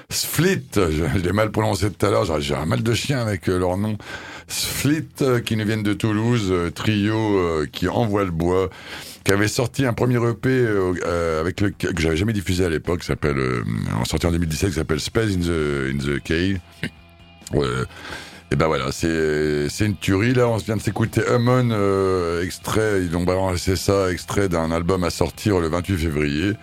Sflit. 0.09 0.63
Je, 0.73 1.19
l'ai 1.19 1.31
mal 1.31 1.51
prononcé 1.51 1.91
tout 1.91 2.03
à 2.03 2.09
l'heure. 2.09 2.41
J'ai- 2.41 2.55
un 2.55 2.65
mal 2.65 2.81
de 2.81 2.93
chien 2.95 3.19
avec 3.19 3.47
euh, 3.47 3.59
leur 3.59 3.77
nom. 3.77 3.99
Sflit, 4.47 5.05
euh, 5.21 5.39
qui 5.39 5.57
nous 5.57 5.65
viennent 5.65 5.83
de 5.83 5.93
Toulouse, 5.93 6.47
euh, 6.49 6.71
trio 6.71 7.39
qui 7.71 7.87
envoie 7.87 8.23
le 8.23 8.31
bois, 8.31 8.69
qui 9.23 9.31
avait 9.31 9.47
sorti 9.47 9.85
un 9.85 9.93
premier 9.93 10.17
EP 10.27 10.67
avec 11.39 11.61
le 11.61 11.69
que 11.69 12.01
j'avais 12.01 12.17
jamais 12.17 12.33
diffusé 12.33 12.65
à 12.65 12.69
l'époque, 12.69 13.03
s'appelle 13.03 13.37
en 13.93 14.05
sorti 14.05 14.25
en 14.25 14.31
2017, 14.31 14.69
qui 14.69 14.75
s'appelle 14.75 14.99
Space 14.99 15.29
in 15.35 15.41
the 15.41 15.93
in 15.93 15.97
the 15.99 16.23
Cave. 16.23 16.57
Et 18.53 18.57
ben 18.57 18.67
voilà, 18.67 18.91
c'est 18.91 19.85
une 19.85 19.95
tuerie 19.95 20.33
là. 20.33 20.47
On 20.49 20.57
vient 20.57 20.75
de 20.75 20.81
s'écouter 20.81 21.21
Hummon, 21.29 21.69
euh, 21.71 22.43
extrait. 22.43 23.01
Ils 23.01 23.15
ont 23.15 23.23
balancé 23.23 23.77
ça, 23.77 24.11
extrait 24.11 24.49
d'un 24.49 24.71
album 24.71 25.03
à 25.05 25.09
sortir 25.09 25.59
le 25.59 25.69
28 25.69 25.97
février. 25.97 26.53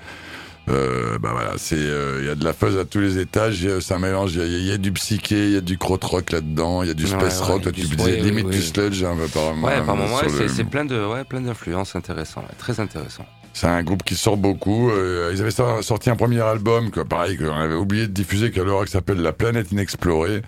Euh, 0.69 1.19
bah 1.19 1.31
voilà, 1.33 1.53
c'est 1.57 1.77
il 1.79 2.27
y 2.27 2.29
a 2.29 2.35
de 2.35 2.45
la 2.45 2.53
fuzz 2.53 2.77
à 2.77 2.85
tous 2.85 3.01
les 3.01 3.17
étages. 3.17 3.67
C'est 3.81 3.95
un 3.95 3.99
mélange. 4.01 4.35
Il 4.35 4.47
y, 4.47 4.69
y 4.69 4.73
a 4.73 4.77
du 4.77 4.93
psyché, 4.93 5.47
il 5.47 5.53
y 5.55 5.57
a 5.57 5.63
du 5.63 5.79
crotte-rock 5.79 6.31
là-dedans, 6.31 6.83
il 6.83 6.89
y 6.89 6.91
a 6.91 6.95
du 6.95 7.05
Ouais, 7.05 7.11
space 7.11 7.41
ouais, 7.41 7.47
rock. 7.47 7.63
Toi, 7.63 7.73
du- 7.73 7.89
tu 7.89 7.97
me 7.97 8.03
ouais, 8.03 8.11
disais 8.17 8.21
limite 8.23 8.45
oui, 8.49 8.57
du 8.57 8.63
sludge 8.63 9.03
hein, 9.03 9.17
apparemment. 9.25 9.67
Ouais, 9.67 9.77
par 9.83 9.97
moment, 9.97 10.17
ouais, 10.17 10.49
c'est- 10.49 10.65
plein 10.65 10.85
de, 10.85 11.07
ouais, 11.07 11.25
plein 11.25 11.41
d'influences 11.41 11.97
intéressantes, 11.97 12.45
ouais, 12.45 12.55
très 12.59 12.81
intéressant. 12.81 13.25
C'est 13.55 13.67
un 13.67 13.83
groupe 13.83 14.03
qui 14.05 14.15
sort 14.15 14.37
beaucoup. 14.37 14.91
Euh, 14.91 15.31
ils 15.35 15.41
avaient 15.41 15.51
sor- 15.51 15.83
sorti 15.83 16.11
un 16.11 16.17
premier 16.17 16.41
album, 16.43 16.91
que, 16.91 17.01
pareil, 17.01 17.39
qu'on 17.39 17.51
avait 17.51 17.75
oublié 17.75 18.07
de 18.07 18.13
diffuser, 18.13 18.51
qu'à 18.51 18.63
l'heure 18.63 18.85
qui 18.85 18.93
s'appelle 18.93 19.23
La 19.23 19.33
Planète 19.33 19.73
Inexplorée, 19.73 20.43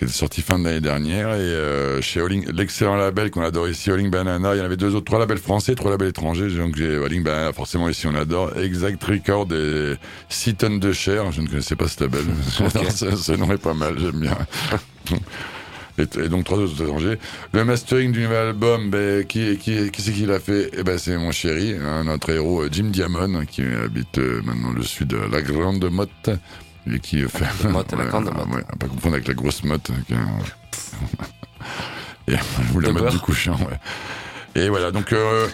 qui 0.00 0.04
était 0.04 0.14
sorti 0.14 0.40
fin 0.40 0.58
de 0.58 0.64
l'année 0.64 0.80
dernière. 0.80 1.34
Et 1.34 1.40
euh, 1.40 2.00
chez 2.00 2.22
l'excellent 2.54 2.96
label 2.96 3.30
qu'on 3.30 3.42
adore 3.42 3.68
ici, 3.68 3.90
Holling 3.90 4.08
Banana, 4.08 4.54
il 4.54 4.58
y 4.58 4.60
en 4.62 4.64
avait 4.64 4.78
deux 4.78 4.94
autres, 4.94 5.04
trois 5.04 5.18
labels 5.18 5.36
français, 5.36 5.74
trois 5.74 5.90
labels 5.90 6.08
étrangers. 6.08 6.48
Donc 6.48 6.74
j'ai 6.74 6.96
Holling 6.96 7.22
Banana, 7.22 7.52
forcément 7.52 7.86
ici 7.86 8.06
on 8.06 8.14
adore. 8.14 8.56
Exact 8.56 9.02
Record 9.04 9.52
et 9.52 9.96
6 10.30 10.54
tonnes 10.54 10.80
de 10.80 10.92
chair. 10.94 11.30
Je 11.32 11.42
ne 11.42 11.48
connaissais 11.48 11.76
pas 11.76 11.86
ce 11.86 12.02
label. 12.02 12.22
ce, 12.90 13.14
ce 13.14 13.32
nom 13.32 13.52
est 13.52 13.60
pas 13.60 13.74
mal, 13.74 13.98
j'aime 13.98 14.20
bien. 14.20 14.38
Et, 15.98 16.28
donc 16.30 16.44
trois 16.44 16.56
autres 16.56 16.82
étrangers. 16.82 17.18
Le 17.52 17.64
mastering 17.66 18.10
du 18.10 18.22
nouvel 18.22 18.48
album, 18.48 18.88
ben, 18.88 19.26
qui, 19.26 19.58
qui, 19.58 19.90
qui 19.90 20.00
c'est 20.00 20.12
qui 20.12 20.24
l'a 20.24 20.40
fait? 20.40 20.70
Eh 20.78 20.82
ben, 20.82 20.96
c'est 20.96 21.18
mon 21.18 21.30
chéri, 21.30 21.74
hein, 21.78 22.04
notre 22.04 22.30
héros 22.30 22.62
euh, 22.62 22.68
Jim 22.72 22.84
Diamond, 22.84 23.44
qui 23.44 23.60
habite 23.60 24.16
euh, 24.16 24.40
maintenant 24.46 24.72
le 24.72 24.82
sud 24.82 25.08
de 25.08 25.18
la 25.30 25.42
Grande 25.42 25.84
Motte. 25.90 26.30
Et 26.86 26.98
qui 27.00 27.22
fait. 27.28 27.68
Motte, 27.68 27.92
la 27.92 28.04
Grande 28.06 28.24
Motte. 28.34 28.48
ouais, 28.54 28.62
pas 28.78 28.86
confondre 28.86 29.14
avec 29.16 29.28
la 29.28 29.34
grosse 29.34 29.64
motte. 29.64 29.90
un- 30.12 30.14
et, 32.32 32.36
ou 32.74 32.80
la 32.80 32.88
De 32.88 32.92
motte 32.92 33.10
du 33.12 33.18
couchant, 33.18 33.56
ouais. 33.56 34.60
Et 34.62 34.68
voilà, 34.68 34.90
donc. 34.90 35.12
Euh, 35.12 35.48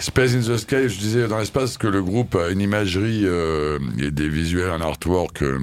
Space 0.00 0.32
in 0.34 0.40
the 0.40 0.56
Sky, 0.56 0.88
je 0.88 0.98
disais 0.98 1.28
dans 1.28 1.38
l'espace 1.38 1.76
que 1.76 1.86
le 1.86 2.02
groupe 2.02 2.34
a 2.34 2.48
une 2.48 2.60
imagerie 2.62 3.22
euh, 3.24 3.78
et 3.98 4.10
des 4.10 4.28
visuels, 4.28 4.70
un 4.70 4.80
artwork 4.80 5.42
euh, 5.42 5.58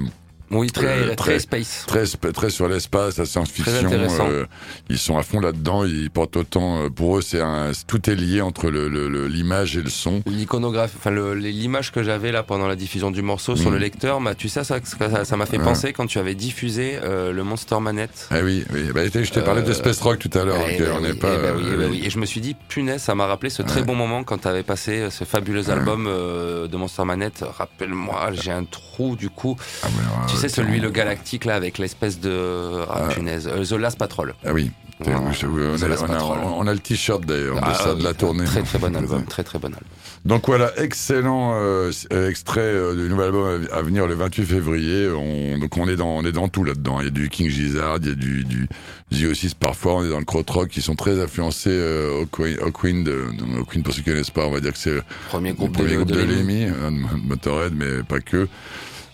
Oui, 0.52 0.70
très, 0.72 0.86
Euh, 0.86 1.06
très, 1.14 1.16
très- 1.16 1.38
space. 1.38 1.84
très, 1.86 2.04
très 2.32 2.50
sur 2.50 2.66
l'espace, 2.68 3.18
la 3.18 3.24
science-fiction. 3.24 3.88
Euh, 3.92 4.46
ils 4.88 4.98
sont 4.98 5.16
à 5.16 5.22
fond 5.22 5.38
là-dedans. 5.38 5.84
Ils 5.84 6.10
portent 6.10 6.36
autant. 6.36 6.82
euh, 6.84 6.88
pour 6.90 7.18
eux, 7.18 7.22
c'est 7.22 7.40
un, 7.40 7.70
tout 7.86 8.10
est 8.10 8.14
lié 8.16 8.40
entre 8.40 8.68
le- 8.70 8.88
le- 8.88 9.08
le- 9.08 9.28
l'image 9.28 9.76
et 9.76 9.82
le 9.82 9.90
son. 9.90 10.22
L'iconographie, 10.26 10.94
enfin 10.98 11.10
le- 11.10 11.34
l'image 11.34 11.92
que 11.92 12.02
j'avais 12.02 12.32
là 12.32 12.42
pendant 12.42 12.66
la 12.66 12.74
diffusion 12.76 13.10
du 13.12 13.22
morceau 13.22 13.54
sur 13.56 13.70
le 13.70 13.78
lecteur, 13.78 14.20
bah, 14.20 14.34
tu 14.34 14.48
sais 14.48 14.64
ça, 14.64 14.78
ça, 15.24 15.36
m'a 15.36 15.46
fait 15.46 15.58
Ouais. 15.58 15.64
penser 15.64 15.92
quand 15.92 16.06
tu 16.06 16.18
avais 16.18 16.34
diffusé 16.34 16.98
euh, 17.02 17.32
le 17.32 17.44
Monster 17.44 17.78
Manette. 17.80 18.26
Ah 18.30 18.40
oui, 18.42 18.64
oui. 18.72 18.90
Bah, 18.92 19.02
je 19.06 19.30
t'ai 19.30 19.42
parlé 19.42 19.60
Euh, 19.62 19.64
de 19.64 19.72
Space 19.72 20.00
Rock 20.00 20.18
tout 20.18 20.36
à 20.38 20.44
l'heure. 20.44 20.66
Et 20.68 22.10
je 22.10 22.18
me 22.18 22.26
suis 22.26 22.40
dit, 22.40 22.56
punaise, 22.68 23.02
ça 23.02 23.14
m'a 23.14 23.26
rappelé 23.26 23.50
ce 23.50 23.62
très 23.62 23.82
bon 23.82 23.94
moment 23.94 24.24
quand 24.24 24.38
tu 24.38 24.48
avais 24.48 24.62
passé 24.64 25.08
ce 25.10 25.24
fabuleux 25.24 25.66
Ouais. 25.68 25.70
album 25.70 26.04
de 26.06 26.76
Monster 26.76 27.04
Manette. 27.04 27.44
Rappelle-moi, 27.56 28.30
j'ai 28.32 28.50
un 28.50 28.64
trou 28.64 29.14
du 29.16 29.30
coup. 29.30 29.56
ah, 29.82 29.86
mais, 29.96 30.26
tu 30.32 30.36
sais, 30.40 30.48
celui, 30.48 30.80
le 30.80 30.90
galactique 30.90 31.44
là, 31.44 31.54
avec 31.54 31.78
l'espèce 31.78 32.20
de. 32.20 32.82
Ah, 32.88 33.08
punaise. 33.14 33.48
euh, 33.52 33.64
The 33.64 33.72
Last 33.80 33.98
Patrol. 33.98 34.34
Ah 34.44 34.52
oui. 34.52 34.70
Ouais. 35.06 35.14
on, 35.14 35.30
The 35.78 35.82
a, 35.84 35.88
Last 35.88 36.02
on 36.02 36.04
a- 36.04 36.08
Patrol. 36.08 36.38
on 36.44 36.66
a 36.66 36.74
le 36.74 36.78
t-shirt 36.78 37.24
d'ailleurs 37.24 37.56
de 37.56 37.60
Ah, 37.64 37.72
ça, 37.74 37.94
de 37.94 38.04
la 38.04 38.12
tournée. 38.12 38.44
Très 38.44 38.62
très 38.62 38.78
bon 38.78 38.94
album, 38.94 39.24
très 39.28 39.42
très 39.42 39.58
bon 39.58 39.68
album. 39.68 39.82
Donc 40.26 40.46
voilà, 40.46 40.72
excellent 40.78 41.52
euh, 41.54 41.90
extrait 42.28 42.60
euh, 42.60 42.94
du 42.94 43.08
nouvel 43.08 43.28
album 43.28 43.66
à 43.72 43.80
venir 43.80 44.06
le 44.06 44.12
28 44.14 44.44
février. 44.44 45.08
On, 45.08 45.56
donc 45.56 45.74
on 45.78 45.88
est 45.88 45.96
dans 45.96 46.08
on 46.18 46.24
est 46.26 46.32
dans 46.32 46.48
tout 46.48 46.64
là-dedans. 46.64 47.00
Il 47.00 47.04
y 47.04 47.06
a 47.06 47.10
du 47.10 47.30
King 47.30 47.48
Gizzard, 47.48 47.96
il 48.02 48.08
y 48.08 48.12
a 48.12 48.14
du 48.14 48.44
du 48.44 48.68
J6 49.10 49.54
parfois. 49.58 49.94
On 49.94 50.04
est 50.04 50.10
dans 50.10 50.18
le 50.18 50.26
krautrock 50.26 50.68
qui 50.68 50.82
sont 50.82 50.96
très 50.96 51.18
influencés 51.18 51.70
euh, 51.72 52.20
Hawkwind. 52.20 52.58
Hawkwind, 52.60 53.08
euh, 53.08 53.30
donc 53.32 53.56
Hawkwind, 53.60 53.82
pour 53.84 53.94
ceux 53.94 54.02
qui 54.02 54.10
connaissent 54.10 54.28
pas, 54.30 54.44
on 54.46 54.50
va 54.50 54.60
dire 54.60 54.72
que 54.74 54.78
c'est 54.78 54.90
le 54.96 55.02
Premier 55.30 55.54
groupe 55.54 55.72
premier 55.72 55.92
de, 55.92 55.96
groupe 55.96 56.08
de 56.12 56.14
de 56.16 56.20
Lemmy. 56.24 56.64
Hein, 56.64 56.92
de 56.92 57.26
Motorhead, 57.26 57.72
mais 57.74 58.02
pas 58.02 58.20
que. 58.20 58.48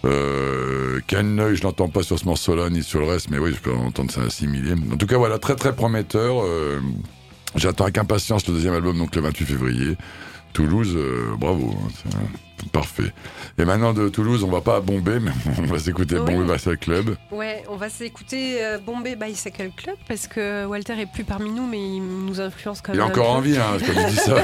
Euh, 0.05 1.01
Noy, 1.23 1.57
je 1.57 1.63
l'entends 1.63 1.89
pas 1.89 2.03
sur 2.03 2.19
ce 2.19 2.25
morceau-là 2.27 2.71
ni 2.71 2.83
sur 2.83 3.01
le 3.01 3.07
reste, 3.07 3.31
mais 3.31 3.39
oui, 3.39 3.53
je 3.55 3.61
peux 3.61 3.73
entendre 3.73 4.11
ça 4.11 4.23
assimilé. 4.23 4.75
En 4.93 4.97
tout 4.97 5.07
cas, 5.07 5.17
voilà, 5.17 5.39
très 5.39 5.57
très 5.57 5.75
prometteur. 5.75 6.45
Euh, 6.45 6.81
J'attends 7.55 7.85
avec 7.85 7.97
impatience 7.97 8.47
le 8.49 8.55
deuxième 8.55 8.75
album, 8.75 8.99
donc 8.99 9.15
le 9.17 9.23
28 9.23 9.47
février. 9.47 9.97
Toulouse, 10.53 10.93
euh, 10.95 11.35
bravo, 11.39 11.75
hein, 12.07 12.19
parfait. 12.73 13.13
Et 13.59 13.65
maintenant 13.65 13.93
de 13.93 14.09
Toulouse, 14.09 14.43
on 14.45 14.51
va 14.51 14.61
pas 14.61 14.77
à 14.77 14.81
Bombay, 14.81 15.21
mais 15.21 15.31
on 15.59 15.63
va 15.63 15.79
s'écouter 15.79 16.19
Oui. 16.19 16.35
Bombay 16.35 16.53
Bicycle 16.55 16.77
Club. 16.79 17.17
Ouais, 17.31 17.63
on 17.69 17.77
va 17.77 17.89
s'écouter 17.89 18.65
euh, 18.65 18.79
Bombay 18.79 19.17
Bicycle 19.17 19.71
Club 19.77 19.97
parce 20.09 20.27
que 20.27 20.65
Walter 20.67 20.95
est 21.01 21.11
plus 21.11 21.25
parmi 21.25 21.51
nous, 21.51 21.67
mais 21.67 21.79
il 21.81 22.01
nous 22.03 22.41
influence 22.41 22.81
quand 22.81 22.93
Il 22.93 22.99
même. 22.99 23.09
est 23.09 23.11
un 23.11 23.13
encore 23.13 23.27
peu. 23.27 23.39
en 23.39 23.41
vie, 23.41 23.57
hein, 23.57 23.77
quand 23.79 23.93
je 23.93 24.09
dis 24.09 24.17
ça. 24.17 24.37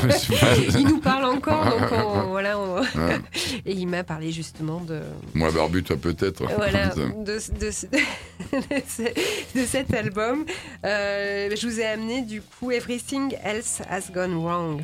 Il 0.78 0.86
nous 0.88 1.00
parle 1.00 1.24
encore, 1.26 1.64
donc 1.64 1.92
on- 1.92 2.28
voilà. 2.30 2.58
on- 2.58 2.72
Ouais. 2.82 3.18
Et 3.64 3.72
il 3.72 3.86
m'a 3.86 4.04
parlé 4.04 4.32
justement 4.32 4.80
de, 4.80 5.00
Moi, 5.34 5.50
Barbu, 5.50 5.82
toi 5.82 5.96
peut-être. 5.96 6.44
voilà, 6.56 6.88
de, 6.88 7.24
de, 7.24 7.38
de- 7.38 9.60
de 9.60 9.64
cet 9.66 9.94
album. 9.94 10.44
Euh, 10.84 11.50
je 11.54 11.66
vous 11.66 11.80
ai 11.80 11.86
amené 11.86 12.22
du 12.22 12.42
coup 12.42 12.70
Everything 12.70 13.34
Else 13.42 13.80
Has 13.88 14.10
Gone 14.12 14.34
Wrong. 14.34 14.82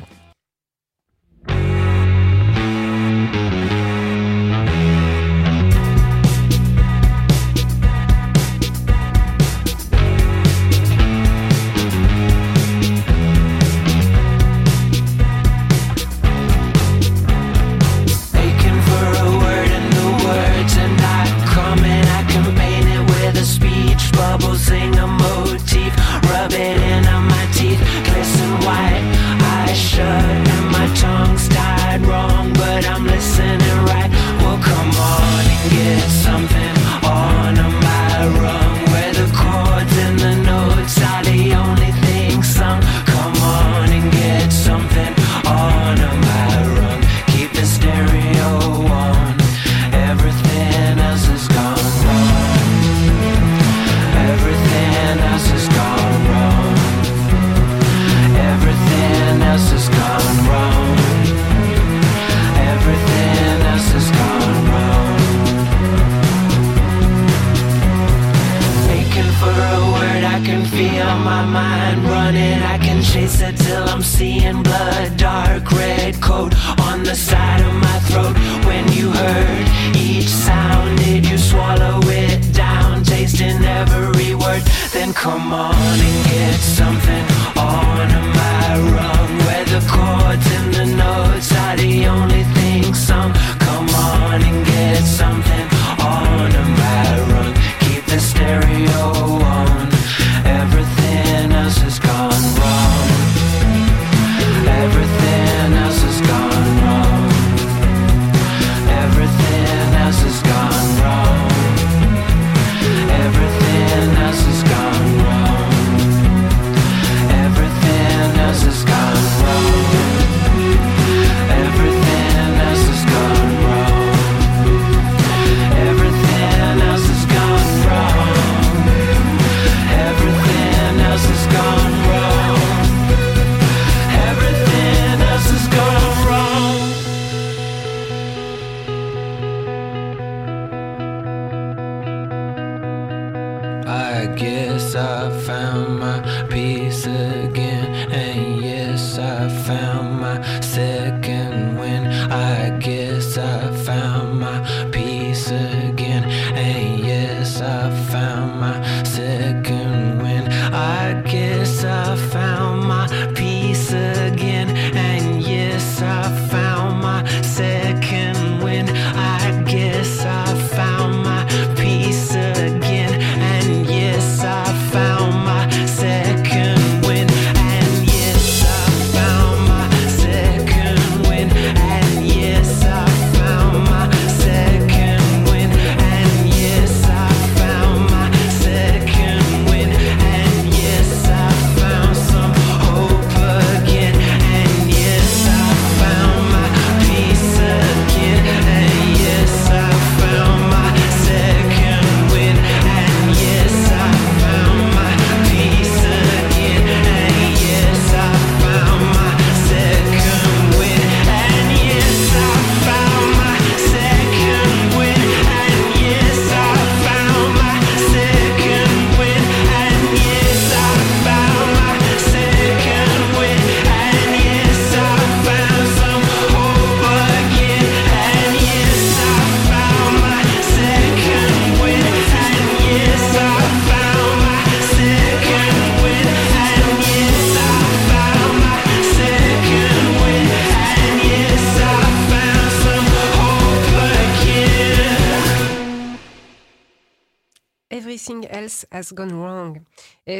Gone 249.13 249.33
Wrong. 249.33 249.81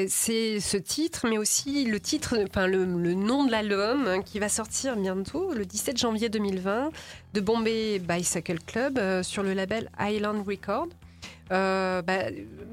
C'est 0.08 0.60
ce 0.60 0.78
titre, 0.78 1.28
mais 1.30 1.38
aussi 1.38 1.86
le 1.86 2.00
titre, 2.00 2.38
enfin 2.48 2.68
le, 2.68 2.86
nom 2.86 3.44
de 3.46 3.52
l'album 3.52 4.08
hein, 4.08 4.22
qui 4.22 4.40
va 4.40 4.50
sortir 4.50 4.96
bientôt, 4.96 5.54
le 5.54 5.66
17 5.66 5.98
janvier 5.98 6.30
2020, 6.30 6.92
de 7.34 7.42
Bombay 7.42 8.00
Bicycle 8.00 8.60
Club 8.66 8.98
euh, 8.98 9.24
sur 9.24 9.44
le 9.44 9.54
label 9.54 9.90
Island 10.00 10.46
Record. 10.48 10.88
Euh, 11.52 12.02
bah, 12.04 12.26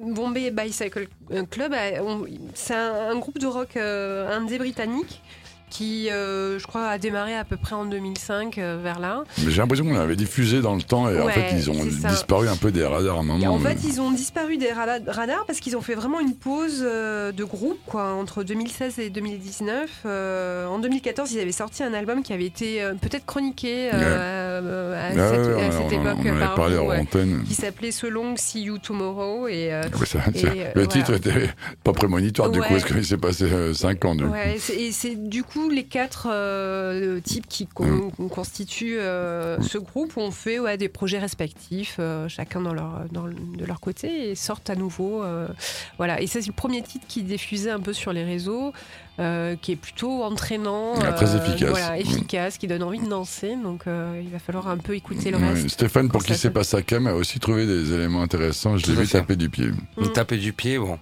Bombay 0.03 0.51
Bicycle 0.51 1.09
Club, 1.51 1.73
euh, 1.73 2.01
on- 2.03 2.27
c'est 2.55 2.75
un, 2.75 3.11
un 3.11 3.19
groupe 3.19 3.39
de 3.39 3.47
rock 3.47 3.77
indé 3.77 4.59
britannique 4.59 5.23
qui, 5.71 6.11
euh, 6.11 6.59
je 6.59 6.67
crois, 6.67 6.87
a 6.89 6.99
démarré 6.99 7.35
à 7.37 7.45
peu 7.45 7.57
près 7.57 7.75
en 7.75 7.85
2005, 7.85 8.59
euh, 8.59 8.79
vers 8.83 8.99
là. 8.99 9.25
J'ai 9.39 9.57
l'impression 9.61 9.85
qu'on 9.85 9.95
l'avait 9.95 10.17
diffusé 10.17 10.61
dans 10.61 10.75
le 10.75 10.83
temps 10.83 11.09
et 11.11 11.21
en 11.21 11.29
fait 11.29 11.53
ils 11.55 11.71
ont 11.71 11.85
disparu 11.85 12.49
un 12.49 12.57
peu 12.57 12.71
des 12.71 12.85
radars 12.85 13.17
à 13.17 13.21
un 13.21 13.23
moment. 13.23 13.55
en 13.55 13.59
fait, 13.59 13.79
ils 13.85 14.01
ont 14.01 14.11
disparu 14.11 14.57
des 14.57 14.73
rada- 14.73 15.01
radars 15.07 15.45
parce 15.47 15.61
qu'ils 15.61 15.77
ont 15.77 15.81
fait 15.81 15.95
vraiment 15.95 16.21
une 16.21 16.35
pause 16.35 16.83
euh, 16.83 17.33
de 17.33 17.45
groupe 17.45 17.79
quoi, 17.87 18.13
entre 18.15 18.43
2016 18.45 18.99
et 19.01 19.11
2019. 19.11 19.91
Euh, 20.07 20.67
en 20.67 20.79
2014, 20.79 21.33
ils 21.33 21.41
avaient 21.41 21.53
sorti 21.53 21.83
un 21.83 21.93
album 21.95 22.23
qui 22.23 22.33
avait 22.33 22.47
été 22.47 22.81
peut-être 23.01 23.27
chroniqué 23.27 23.91
euh, 24.65 24.95
à, 24.95 25.07
Ah 25.09 25.31
cette, 25.31 25.47
ouais, 25.57 25.63
à 25.63 25.69
on- 25.69 25.71
cette 25.91 25.99
on- 25.99 26.03
époque 26.03 26.19
on 26.35 26.39
par 26.39 26.55
parlé 26.55 26.77
vous, 26.77 26.91
en 26.91 27.05
qui 27.45 27.55
s'appelait 27.55 27.91
So 27.93 28.09
Long 28.11 28.37
See 28.37 28.63
You 28.63 28.79
Tomorrow. 28.79 29.49
Et, 29.49 29.73
euh, 29.73 29.83
Ouais, 29.99 30.07
ça- 30.07 30.19
Et, 30.35 30.39
ça- 30.39 30.49
euh, 30.49 30.55
le 30.55 30.71
voilà. 30.75 30.87
titre 30.89 31.15
était 31.15 31.51
pas 31.85 31.93
prémonitoire 31.93 32.51
du 32.51 32.59
coup, 32.61 32.65
Ouais. 32.65 32.71
parce 32.71 32.85
qu'il 32.85 33.05
s'est 33.05 33.17
passé 33.17 33.47
5 33.75 34.05
ans. 34.05 34.17
Coup. 34.17 34.25
Ouais, 34.25 34.57
et 34.77 34.93
c'est 34.93 35.17
du 35.29 35.43
coup 35.45 35.69
les 35.69 35.85
quatre 35.85 36.29
types 37.21 37.47
qui 37.49 37.67
con- 37.67 38.11
constituent 38.31 38.99
euh, 38.99 39.61
ce 39.63 39.79
groupe 39.79 40.17
ont 40.17 40.31
fait 40.31 40.59
des 40.77 40.89
projets 40.89 41.19
respectifs, 41.19 41.99
chacun 42.29 42.61
dans 42.61 42.73
leur, 42.75 43.05
dans 43.13 43.25
de 43.27 43.65
leur 43.65 43.81
côté, 43.81 44.31
et 44.31 44.35
sortent 44.35 44.71
à 44.71 44.75
nouveau. 44.75 45.23
voilà. 45.99 46.21
Et 46.21 46.27
ça, 46.27 46.41
c'est 46.41 46.47
le 46.49 46.53
premier 46.53 46.83
titre 46.83 47.07
qui 47.09 47.23
diffusait 47.23 47.71
un 47.71 47.81
peu 47.81 47.93
sur 47.93 48.13
les 48.13 48.25
réseaux, 48.25 48.73
euh, 49.19 49.57
qui 49.61 49.73
est 49.73 49.77
plutôt 49.77 50.23
entraînant, 50.25 50.95
Ah, 51.01 51.13
très 51.13 51.37
efficace. 51.37 51.71
voilà, 51.71 51.99
efficace, 51.99 52.59
qui 52.59 52.67
donne 52.67 52.83
envie 52.83 53.01
de 53.01 53.09
danser. 53.09 53.57
Donc 53.63 53.83
euh, 53.87 54.21
il 54.23 54.31
va 54.31 54.39
falloir 54.39 54.69
un 54.69 54.79
peu 54.79 54.95
écouter 54.95 55.31
le 55.31 55.39
Ouais, 55.39 55.51
reste. 55.53 55.69
Stéphane, 55.71 56.09
pour 56.11 56.25
qui 56.25 56.35
c'est 56.35 56.51
pas 56.51 56.65
sa 56.65 56.83
cam, 56.83 57.07
a 57.07 57.15
aussi 57.15 57.39
trouvé 57.41 57.67
des 57.67 57.93
éléments 57.93 58.23
intéressants. 58.23 58.77
Je 58.77 58.87
l'ai 58.87 58.95
vu 59.03 59.07
taper 59.07 59.37
du 59.37 59.49
pied. 59.51 59.69
Il 59.99 60.05
Mm. 60.09 60.13
tapait 60.13 60.39
du 60.39 60.53
pied, 60.53 60.79
bon. 60.79 60.99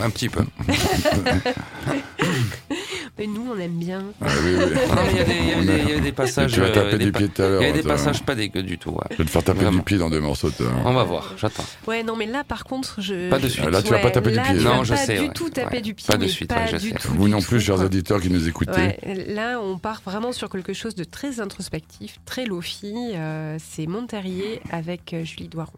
Un 0.00 0.10
petit 0.10 0.28
peu. 0.28 0.44
Mais 3.16 3.28
nous, 3.28 3.46
on 3.48 3.56
aime 3.60 3.78
bien. 3.78 4.02
Ah, 4.20 4.26
oui, 4.44 4.54
oui. 4.58 4.64
Non, 4.88 5.02
mais 5.06 5.12
il 5.12 5.16
y 5.16 5.20
a 5.20 5.24
des- 5.24 5.32
il 5.34 5.48
y 5.48 5.52
a 5.52 5.60
des- 5.76 5.82
il 5.84 5.88
y 5.88 5.92
a 5.92 6.00
des 6.00 6.10
passages. 6.12 6.52
Tu 6.52 6.58
vas 6.58 6.66
euh, 6.66 6.72
taper 6.74 6.98
des 6.98 7.04
du 7.04 7.12
pa- 7.12 7.18
pied 7.20 7.28
tout 7.28 7.42
à 7.42 7.46
Il 7.46 7.50
l'heure. 7.52 7.62
y 7.62 7.66
a 7.66 7.72
des 7.72 7.78
attends. 7.78 7.88
passages 7.90 8.22
pas 8.24 8.34
dégueux 8.34 8.64
du 8.64 8.76
tout. 8.76 8.90
ouais. 8.90 8.98
Je 9.12 9.16
vais 9.18 9.24
te 9.24 9.30
faire 9.30 9.44
taper 9.44 9.60
Vraiment. 9.60 9.78
du 9.78 9.82
pied 9.84 9.98
dans 9.98 10.10
deux 10.10 10.18
morceaux. 10.20 10.50
toi. 10.50 10.66
On 10.84 10.92
va 10.92 11.04
voir, 11.04 11.32
j'attends. 11.38 11.64
Ouais, 11.86 12.02
non, 12.02 12.16
mais 12.16 12.26
là, 12.26 12.42
par 12.42 12.64
contre, 12.64 13.00
je. 13.00 13.30
Pas 13.30 13.38
de 13.38 13.48
suite. 13.48 13.64
Là, 13.66 13.82
tu 13.82 13.90
vas 13.90 14.00
pas 14.00 14.10
taper 14.10 14.30
du 14.30 14.36
là, 14.36 14.42
pied. 14.42 14.58
tu 14.58 14.64
Non, 14.64 14.78
vas 14.78 14.82
je 14.84 14.90
pas 14.90 14.96
sais, 14.96 15.14
du 15.18 15.20
ouais. 15.26 15.30
tout 15.32 15.48
taper 15.48 15.76
Ouais. 15.76 15.80
du 15.82 15.94
pied. 15.94 16.06
Pas 16.08 16.16
de 16.16 16.22
mais 16.24 16.28
suite, 16.28 16.48
pas 16.48 16.56
ouais, 16.64 16.68
je 16.72 16.76
du 16.78 16.88
sais. 16.90 16.94
tout, 16.96 17.08
Vous 17.14 17.26
du 17.26 17.30
non 17.30 17.38
tout, 17.40 17.46
plus, 17.46 17.60
chers 17.60 17.76
quoi. 17.76 17.84
auditeurs 17.84 18.20
qui 18.20 18.30
nous 18.30 18.48
écoutez. 18.48 18.72
Ouais, 18.72 18.98
là, 19.28 19.60
on 19.62 19.78
part 19.78 20.02
vraiment 20.04 20.32
sur 20.32 20.48
quelque 20.50 20.72
chose 20.72 20.96
de 20.96 21.04
très 21.04 21.38
introspectif, 21.38 22.16
très 22.26 22.46
lofi. 22.46 22.94
euh, 23.14 23.58
c'est 23.64 23.86
Monterrier 23.86 24.60
avec 24.72 25.14
euh, 25.14 25.24
Julie 25.24 25.46
Doiron. 25.48 25.72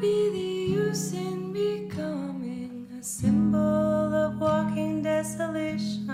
Be 0.00 0.30
the 0.30 0.72
use 0.72 1.12
in 1.14 1.52
becoming 1.52 2.86
a 2.98 3.02
symbol 3.02 4.14
of 4.14 4.38
walking 4.40 5.02
desolation? 5.02 6.10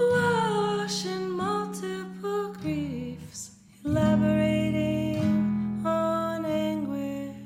Awash 0.00 1.06
in 1.06 1.30
multiple 1.30 2.54
griefs, 2.60 3.52
elaborating 3.84 5.82
on 5.84 6.44
anguish. 6.44 7.36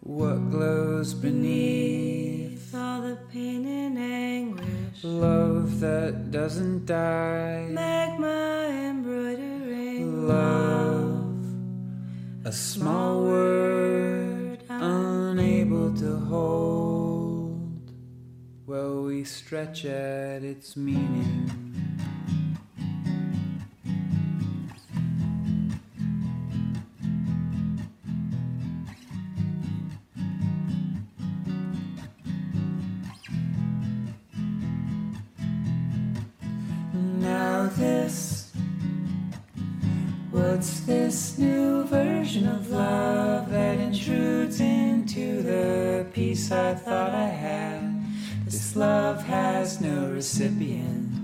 What 0.00 0.50
glows 0.50 1.14
beneath 1.14 2.74
All 2.74 3.02
the 3.02 3.18
pain 3.30 3.66
and 3.66 3.98
anguish. 3.98 5.04
love 5.04 5.80
that 5.80 6.30
doesn't 6.30 6.86
die? 6.86 7.68
Magma 7.70 8.68
embroidering 8.70 10.26
Love, 10.28 10.97
a 12.48 12.52
small 12.52 13.24
word 13.24 14.62
unable 14.70 15.94
to 15.94 16.16
hold. 16.16 17.92
Well, 18.64 19.02
we 19.02 19.24
stretch 19.24 19.84
at 19.84 20.42
its 20.42 20.74
meaning. 20.74 21.67
Recipient, 50.18 51.17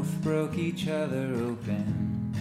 both 0.00 0.22
broke 0.22 0.56
each 0.56 0.88
other 0.88 1.26
open. 1.34 2.32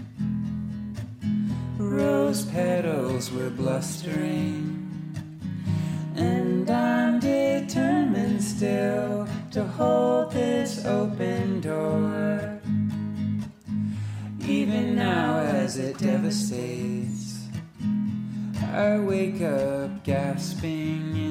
Rose 1.78 2.46
petals 2.46 3.34
were 3.34 3.50
blustering, 3.50 4.88
and 6.16 6.70
I'm 6.70 7.20
determined 7.20 8.42
still 8.42 9.28
to 9.52 9.66
hold 9.66 10.32
this 10.32 10.86
open 10.86 11.60
door. 11.60 12.62
Even 14.48 14.96
now, 14.96 15.40
as 15.40 15.78
it 15.78 15.98
devastates, 15.98 17.44
I 18.72 19.00
wake 19.00 19.42
up 19.42 20.06
gasping 20.06 21.29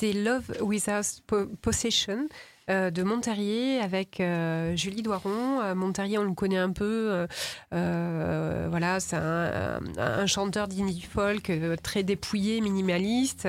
C'était 0.00 0.16
Love 0.16 0.44
Without 0.60 1.22
Po- 1.26 1.46
Possession 1.60 2.28
euh, 2.70 2.90
de 2.92 3.02
Monterrier 3.02 3.80
avec 3.80 4.20
euh, 4.20 4.76
Julie 4.76 5.02
Doiron. 5.02 5.60
Euh, 5.60 5.74
Monterrier, 5.74 6.18
on 6.18 6.22
le 6.22 6.34
connaît 6.34 6.56
un 6.58 6.70
peu. 6.70 7.26
euh, 7.72 8.66
voilà, 8.70 9.00
c'est 9.00 9.16
un, 9.16 10.26
chanteur 10.26 10.68
d'indie 10.68 11.02
folk 11.02 11.50
très 11.82 12.04
dépouillé, 12.04 12.60
minimaliste, 12.60 13.48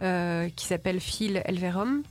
qui 0.00 0.66
s'appelle 0.66 1.00
Phil 1.00 1.42
Elverum. 1.44 2.02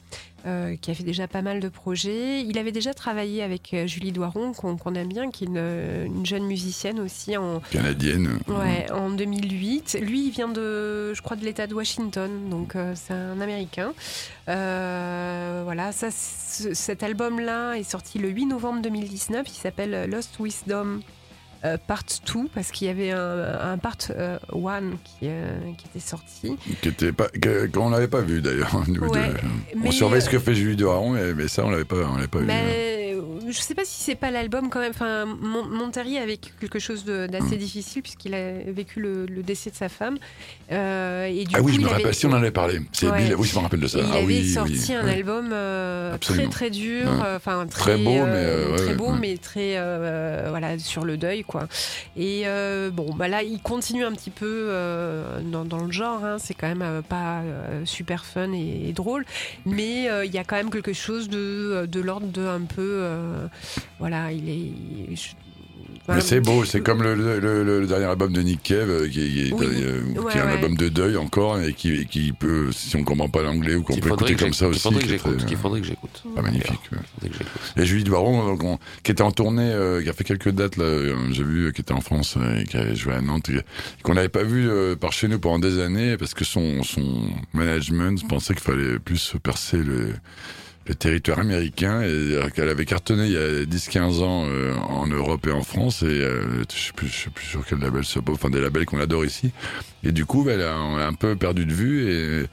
Euh, 0.46 0.76
qui 0.80 0.92
a 0.92 0.94
fait 0.94 1.04
déjà 1.04 1.28
pas 1.28 1.42
mal 1.42 1.60
de 1.60 1.70
projets. 1.70 2.42
Il 2.44 2.58
avait 2.58 2.72
déjà 2.72 2.94
travaillé 2.94 3.44
avec 3.44 3.74
euh, 3.74 3.88
Julie 3.88 4.12
Doiron, 4.12 4.54
qu'on 4.54 4.78
qu'on 4.78 4.94
aime 4.96 5.08
bien, 5.08 5.32
qui 5.32 5.46
est 5.46 5.48
une, 5.48 5.58
une 6.06 6.26
jeune 6.26 6.46
musicienne 6.46 7.00
aussi 7.00 7.36
en, 7.38 7.60
Canadienne. 7.72 8.40
Ouais, 8.48 8.90
en 8.92 9.10
2008. 9.10 10.00
Lui, 10.02 10.28
il 10.28 10.32
vient 10.32 10.48
de, 10.48 11.14
je 11.14 11.22
crois, 11.22 11.36
de 11.36 11.44
l'État 11.44 11.68
de 11.68 11.74
Washington, 11.74 12.50
donc 12.50 12.76
euh, 12.76 12.94
c'est 12.96 13.14
un 13.14 13.42
Américain. 13.42 13.94
Euh, 14.48 15.62
voilà, 15.64 15.92
ça, 15.92 16.10
cet 16.12 17.04
album-là 17.04 17.74
est 17.74 17.84
sorti 17.84 18.20
le 18.20 18.30
8 18.30 18.46
novembre 18.46 18.82
2019. 18.82 19.46
Il 19.48 19.52
s'appelle 19.52 20.10
Lost 20.10 20.38
Wisdom. 20.40 21.02
Euh, 21.66 21.78
part 21.88 22.04
2 22.34 22.48
parce 22.54 22.72
qu'il 22.72 22.88
y 22.88 22.90
avait 22.90 23.12
un, 23.12 23.72
un 23.74 23.78
part 23.78 23.98
1 24.10 24.82
qui, 25.04 25.24
euh, 25.24 25.58
qui 25.78 25.86
était 25.88 26.06
sorti 26.06 26.58
Qui 26.82 26.90
était 26.90 27.12
pas, 27.12 27.28
qu'on 27.74 27.92
vu 28.22 28.42
d'ailleurs. 28.42 28.76
Ouais, 29.02 29.34
on 29.84 29.92
surveille 29.92 30.22
ce 30.22 30.28
euh, 30.28 30.32
que 30.34 30.40
fait 30.40 30.56
Julie 30.56 30.76
Doiron, 30.76 31.12
mais, 31.12 31.34
mais 31.34 31.48
ça 31.48 31.66
on 31.66 31.70
l'avait 31.70 31.86
pas, 31.86 31.96
on 32.12 32.16
l'avait 32.16 32.28
pas 32.28 32.40
vu. 32.40 32.46
Mais 32.46 32.64
euh, 32.66 32.97
je 33.52 33.60
sais 33.62 33.76
pas 33.76 33.86
si 33.86 34.02
c'est 34.04 34.16
pas 34.16 34.32
l'album 34.32 34.70
quand 34.70 34.80
même. 34.80 34.92
Enfin, 34.94 35.26
Mon- 35.26 35.66
Monterrier 35.66 36.20
a 36.20 36.26
vécu 36.26 36.52
quelque 36.60 36.80
chose 36.80 37.06
d'assez 37.06 37.56
Mm. 37.56 37.60
difficile 37.60 38.02
puisqu'il 38.02 38.34
a 38.34 38.60
vécu 38.72 39.00
le, 39.00 39.26
le 39.26 39.44
décès 39.44 39.70
de 39.70 39.76
sa 39.76 39.90
femme. 39.90 40.18
Euh, 40.72 41.26
et 41.26 41.46
du 41.46 41.56
ah 41.56 41.62
oui, 41.62 41.64
coup, 41.64 41.70
je 41.72 41.78
me 41.78 41.82
il 41.82 41.86
avait- 41.88 41.96
rappelle. 42.04 42.16
Si 42.16 42.26
on 42.26 42.32
en 42.32 42.34
avait 42.38 42.52
parlé. 42.52 42.80
C'est 42.92 43.10
Ouais. 43.10 43.24
Bill- 43.24 43.36
Oui, 43.38 43.48
je 43.48 43.56
me 43.56 43.62
rappelle 43.62 43.80
de 43.80 43.88
ça. 43.88 44.00
Il 44.00 44.06
ah 44.12 44.16
avait 44.16 44.26
oui, 44.26 44.50
sorti 44.50 44.74
oui, 44.90 44.94
un 44.96 45.08
album 45.08 45.50
euh, 45.54 46.10
très 46.10 46.16
Absolument. 46.34 46.50
très 46.50 46.70
dur, 46.70 47.06
Ouais. 47.10 47.26
euh, 47.26 47.36
enfin 47.38 47.66
Très 47.70 47.98
beau, 47.98 48.10
mais, 48.12 48.20
euh, 48.20 48.76
très 48.78 48.94
beau, 48.96 49.12
mais 49.14 49.38
très 49.38 49.78
euh, 49.78 50.48
voilà 50.50 50.78
sur 50.80 51.06
le 51.06 51.18
deuil 51.18 51.44
quoi. 51.44 51.68
Et 52.16 52.44
euh, 52.46 52.90
bon, 52.90 53.14
bah 53.14 53.28
là, 53.28 53.44
il 53.44 53.62
continue 53.62 54.04
un 54.04 54.12
petit 54.12 54.30
peu 54.32 54.46
euh, 54.70 55.40
dans, 55.44 55.64
dans 55.66 55.84
le 55.86 55.92
genre. 55.92 56.24
hein, 56.26 56.38
c'est 56.40 56.54
quand 56.54 56.68
même 56.68 56.82
euh, 56.82 57.02
pas 57.02 57.42
euh, 57.42 57.82
super 57.86 58.26
fun 58.26 58.52
et, 58.54 58.90
et 58.90 58.94
drôle, 58.94 59.26
mais 59.66 60.10
euh, 60.10 60.26
il 60.26 60.34
y 60.34 60.38
a 60.38 60.44
quand 60.44 60.56
même 60.56 60.70
quelque 60.72 60.94
chose 60.94 61.30
de 61.30 61.86
de 61.90 62.00
l'ordre 62.02 62.28
de 62.28 62.46
un 62.46 62.62
peu 62.62 62.82
euh, 62.82 63.37
voilà, 64.00 64.32
il 64.32 64.50
est. 64.50 65.16
je- 65.16 65.30
Mais 66.10 66.22
c'est 66.22 66.40
beau, 66.40 66.64
c'est 66.64 66.80
comme 66.80 67.04
le, 67.04 67.16
le- 67.16 67.40
le- 67.42 67.82
le 67.82 67.86
dernier 67.88 68.06
album 68.06 68.32
de 68.32 68.42
Nick 68.42 68.64
Cave, 68.64 68.90
euh, 68.90 69.08
qui, 69.08 69.12
qui 69.12 69.50
est, 69.50 69.52
Oui. 69.54 69.66
euh, 69.82 70.02
Ouais, 70.22 70.32
qui 70.32 70.38
est 70.38 70.42
un 70.42 70.46
ouais. 70.46 70.52
album 70.54 70.78
de 70.78 70.88
deuil 70.88 71.18
encore, 71.18 71.60
et 71.60 71.74
qui, 71.74 72.06
qui 72.06 72.32
peut, 72.32 72.72
si 72.72 72.96
on 72.96 73.04
comprend 73.04 73.28
pas 73.28 73.42
l'anglais, 73.44 73.76
ou 73.76 73.84
qu'on 73.84 73.94
peut 73.98 74.08
écouter 74.14 74.36
comme 74.38 74.54
ça 74.54 74.70
aussi. 74.70 74.80
qu'il 74.88 74.92
faudrait 74.94 75.18
que 75.18 75.38
très- 75.38 75.46
qu'il 75.46 75.58
faudrait 75.58 75.82
que 75.82 75.88
j'écoute. 75.88 76.24
Ah, 76.38 76.42
magnifique. 76.42 76.80
ouais. 76.94 77.30
Que. 77.30 77.82
Et 77.82 77.86
Julie 77.86 78.06
Doiron, 78.06 78.46
donc, 78.48 78.64
on- 78.64 78.80
qui 79.04 79.12
était 79.12 79.22
en 79.22 79.32
tournée, 79.34 79.70
euh, 79.70 80.02
qui 80.02 80.08
a 80.08 80.14
fait 80.14 80.24
quelques 80.24 80.52
dates, 80.52 80.78
là, 80.78 80.86
euh, 80.86 81.16
j'ai 81.32 81.44
vu, 81.44 81.66
euh, 81.68 81.72
qui 81.72 81.82
était 81.82 81.94
en 81.94 82.02
France, 82.02 82.36
euh, 82.38 82.62
et 82.62 82.64
qui 82.64 82.78
a 82.78 82.94
joué 82.94 83.14
à 83.14 83.20
Nantes, 83.22 83.50
et 83.50 83.60
qu'on 84.04 84.14
n'avait 84.14 84.30
pas 84.30 84.44
vu 84.44 84.70
euh, 84.70 84.96
par 84.96 85.12
chez 85.12 85.28
nous 85.28 85.40
pendant 85.40 85.60
des 85.60 85.80
années, 85.80 86.16
parce 86.16 86.34
que 86.34 86.46
son, 86.46 86.84
son 86.84 87.22
management 87.54 88.26
pensait 88.30 88.54
qu'il 88.54 88.64
fallait 88.64 88.98
plus 89.00 89.36
percer 89.44 89.78
le, 89.78 90.14
le 90.88 90.96
territoire 90.96 91.40
américain, 91.40 92.02
et 92.02 92.06
euh, 92.08 92.50
qu'elle 92.50 92.70
avait 92.70 92.86
cartonné 92.86 93.26
il 93.26 93.32
y 93.34 93.38
a 93.38 93.66
10-15 93.66 94.24
ans 94.24 94.46
euh, 94.48 94.74
en 94.76 95.08
Europe 95.08 95.46
et 95.48 95.52
en 95.52 95.64
France, 95.64 96.02
et 96.04 96.06
euh, 96.06 96.64
je 96.74 96.78
sais 96.78 96.94
plus, 96.94 97.08
je 97.08 97.24
sais 97.24 97.30
plus 97.30 97.46
sur 97.46 97.66
quel 97.66 97.80
label 97.80 98.06
c'est, 98.06 98.20
enfin 98.30 98.50
des 98.50 98.62
labels 98.62 98.86
qu'on 98.86 99.00
adore 99.00 99.26
ici. 99.26 99.52
Et 100.04 100.12
du 100.12 100.26
coup, 100.26 100.48
elle 100.50 100.62
a, 100.62 100.78
on 100.80 100.98
a 100.98 101.06
un 101.06 101.14
peu 101.14 101.36
perdu 101.36 101.66
de 101.66 101.74
vue, 101.74 102.10
et, 102.10 102.46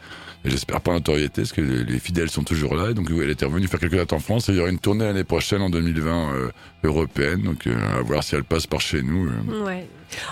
j'espère 0.45 0.81
pas 0.81 0.93
notoriété, 0.93 1.43
parce 1.43 1.53
que 1.53 1.61
les, 1.61 1.85
les 1.85 1.99
fidèles 1.99 2.29
sont 2.31 2.43
toujours 2.43 2.75
là. 2.75 2.91
Et 2.91 2.95
donc, 2.95 3.09
elle 3.11 3.31
était 3.31 3.47
revenue 3.47 3.67
faire 3.67 3.81
quelques 3.81 3.97
dates 3.97 4.13
en 4.13 4.19
France. 4.19 4.49
Et 4.49 4.53
il 4.53 4.59
y 4.59 4.61
aura 4.61 4.69
une 4.69 4.79
tournée 4.79 5.05
l'année 5.05 5.25
prochaine, 5.25 5.63
en 5.63 5.71
2020, 5.71 6.35
euh, 6.35 6.51
européenne. 6.83 7.43
Donc, 7.43 7.67
euh, 7.67 7.75
à 7.99 8.03
voir 8.03 8.23
si 8.23 8.35
elle 8.35 8.45
passe 8.45 8.67
par 8.67 8.81
chez 8.81 9.03
nous. 9.03 9.27
euh. 9.27 9.65
Ouais. 9.65 9.87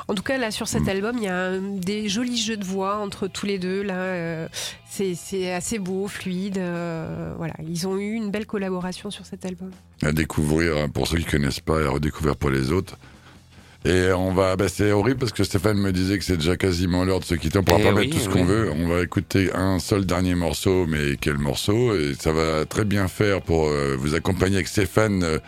En 0.08 0.14
tout 0.14 0.22
cas, 0.22 0.38
là, 0.38 0.50
sur 0.50 0.64
Mm. 0.64 0.68
cet 0.68 0.88
album, 0.88 1.16
il 1.18 1.24
y 1.24 1.28
a 1.28 1.36
un- 1.36 1.60
des 1.60 2.08
jolis 2.08 2.36
jeux 2.40 2.56
de 2.56 2.64
voix 2.64 2.96
entre 2.98 3.26
tous 3.28 3.46
les 3.46 3.58
deux. 3.58 3.82
Là, 3.82 3.94
euh, 3.94 4.48
c'est 4.90 5.14
c'est 5.14 5.52
assez 5.52 5.78
beau, 5.78 6.08
fluide. 6.08 6.58
euh, 6.58 7.32
voilà, 7.38 7.54
ils 7.66 7.86
ont 7.86 7.96
eu 7.98 8.12
une 8.12 8.30
belle 8.30 8.46
collaboration 8.46 9.10
sur 9.10 9.26
cet 9.26 9.44
album. 9.44 9.70
à 10.02 10.10
découvrir 10.12 10.76
hein, 10.78 10.88
pour 10.88 11.06
ceux 11.06 11.18
qui 11.18 11.24
connaissent 11.24 11.60
pas 11.60 11.80
et 11.80 11.86
à 11.86 11.90
redécouvrir 11.90 12.36
pour 12.36 12.50
les 12.50 12.72
autres. 12.72 12.96
Et 13.84 14.12
on 14.12 14.32
va, 14.32 14.54
bah, 14.54 14.68
c'est 14.68 14.92
horrible 14.92 15.18
parce 15.18 15.32
que 15.32 15.42
Stéphane 15.42 15.76
me 15.76 15.90
disait 15.92 16.16
que 16.16 16.24
c'est 16.24 16.36
déjà 16.36 16.56
quasiment 16.56 17.04
l'heure 17.04 17.18
de 17.18 17.24
se 17.24 17.34
quitter. 17.34 17.58
On 17.58 17.64
pourra 17.64 17.78
Eh 17.80 17.84
pas 17.84 17.92
oui, 17.92 18.06
mettre 18.06 18.16
tout 18.16 18.22
ce 18.22 18.28
oui. 18.28 18.34
qu'on 18.34 18.44
veut. 18.44 18.70
On 18.70 18.86
va 18.88 19.02
écouter 19.02 19.50
un 19.54 19.80
seul 19.80 20.06
dernier 20.06 20.36
morceau, 20.36 20.86
mais 20.86 21.16
quel 21.20 21.36
morceau? 21.38 21.96
Et 21.96 22.14
ça 22.16 22.32
va 22.32 22.64
très 22.64 22.84
bien 22.84 23.08
faire 23.08 23.42
pour 23.42 23.66
euh, 23.68 23.96
vous 23.98 24.14
accompagner 24.14 24.56
avec 24.56 24.68
Stéphane. 24.68 25.40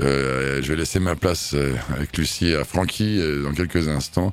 Euh, 0.00 0.60
je 0.62 0.68
vais 0.68 0.76
laisser 0.76 1.00
ma 1.00 1.16
place 1.16 1.52
euh, 1.54 1.74
avec 1.94 2.16
Lucie 2.16 2.54
à 2.54 2.64
Francky 2.64 3.18
euh, 3.20 3.42
dans 3.42 3.52
quelques 3.52 3.88
instants. 3.88 4.32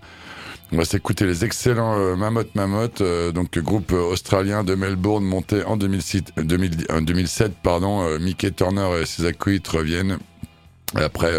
On 0.72 0.78
va 0.78 0.86
s'écouter 0.86 1.26
les 1.26 1.44
excellents 1.46 1.98
euh, 1.98 2.16
Mammoth 2.16 2.54
Mammoth, 2.54 3.02
euh, 3.02 3.32
donc 3.32 3.58
groupe 3.58 3.92
australien 3.92 4.64
de 4.64 4.76
Melbourne 4.76 5.24
monté 5.24 5.64
en 5.64 5.78
2006, 5.78 6.26
euh, 6.38 6.44
2000 6.44 6.86
euh, 6.92 7.02
2007. 7.02 7.54
Pardon, 7.64 8.20
Mickey 8.20 8.52
Turner 8.52 9.02
et 9.02 9.06
ses 9.08 9.26
acolytes 9.26 9.68
reviennent 9.68 10.20
après 10.96 11.32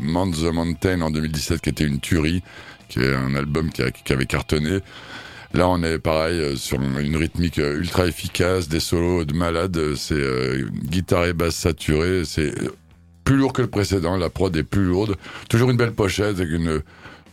Mount 0.00 0.32
the 0.32 0.52
Mountain 0.52 1.00
en 1.00 1.10
2017 1.10 1.60
qui 1.60 1.70
était 1.70 1.84
une 1.84 2.00
tuerie, 2.00 2.42
qui 2.88 3.00
est 3.00 3.14
un 3.14 3.34
album 3.34 3.70
qui, 3.70 4.12
avait 4.12 4.26
cartonné. 4.26 4.80
Là, 5.52 5.68
on 5.68 5.82
est 5.82 5.98
pareil 5.98 6.56
sur 6.56 6.80
une 6.80 7.16
rythmique 7.16 7.58
ultra 7.58 8.06
efficace, 8.06 8.68
des 8.68 8.80
solos 8.80 9.24
de 9.24 9.34
malade. 9.34 9.94
C'est 9.96 10.16
guitare 10.84 11.26
et 11.26 11.32
basse 11.32 11.56
saturée. 11.56 12.24
C'est 12.24 12.52
plus 13.24 13.36
lourd 13.36 13.52
que 13.52 13.62
le 13.62 13.68
précédent. 13.68 14.16
La 14.16 14.30
prod 14.30 14.54
est 14.56 14.62
plus 14.62 14.84
lourde. 14.84 15.16
Toujours 15.48 15.70
une 15.70 15.76
belle 15.76 15.92
pochette 15.92 16.38
avec 16.38 16.50
une. 16.50 16.82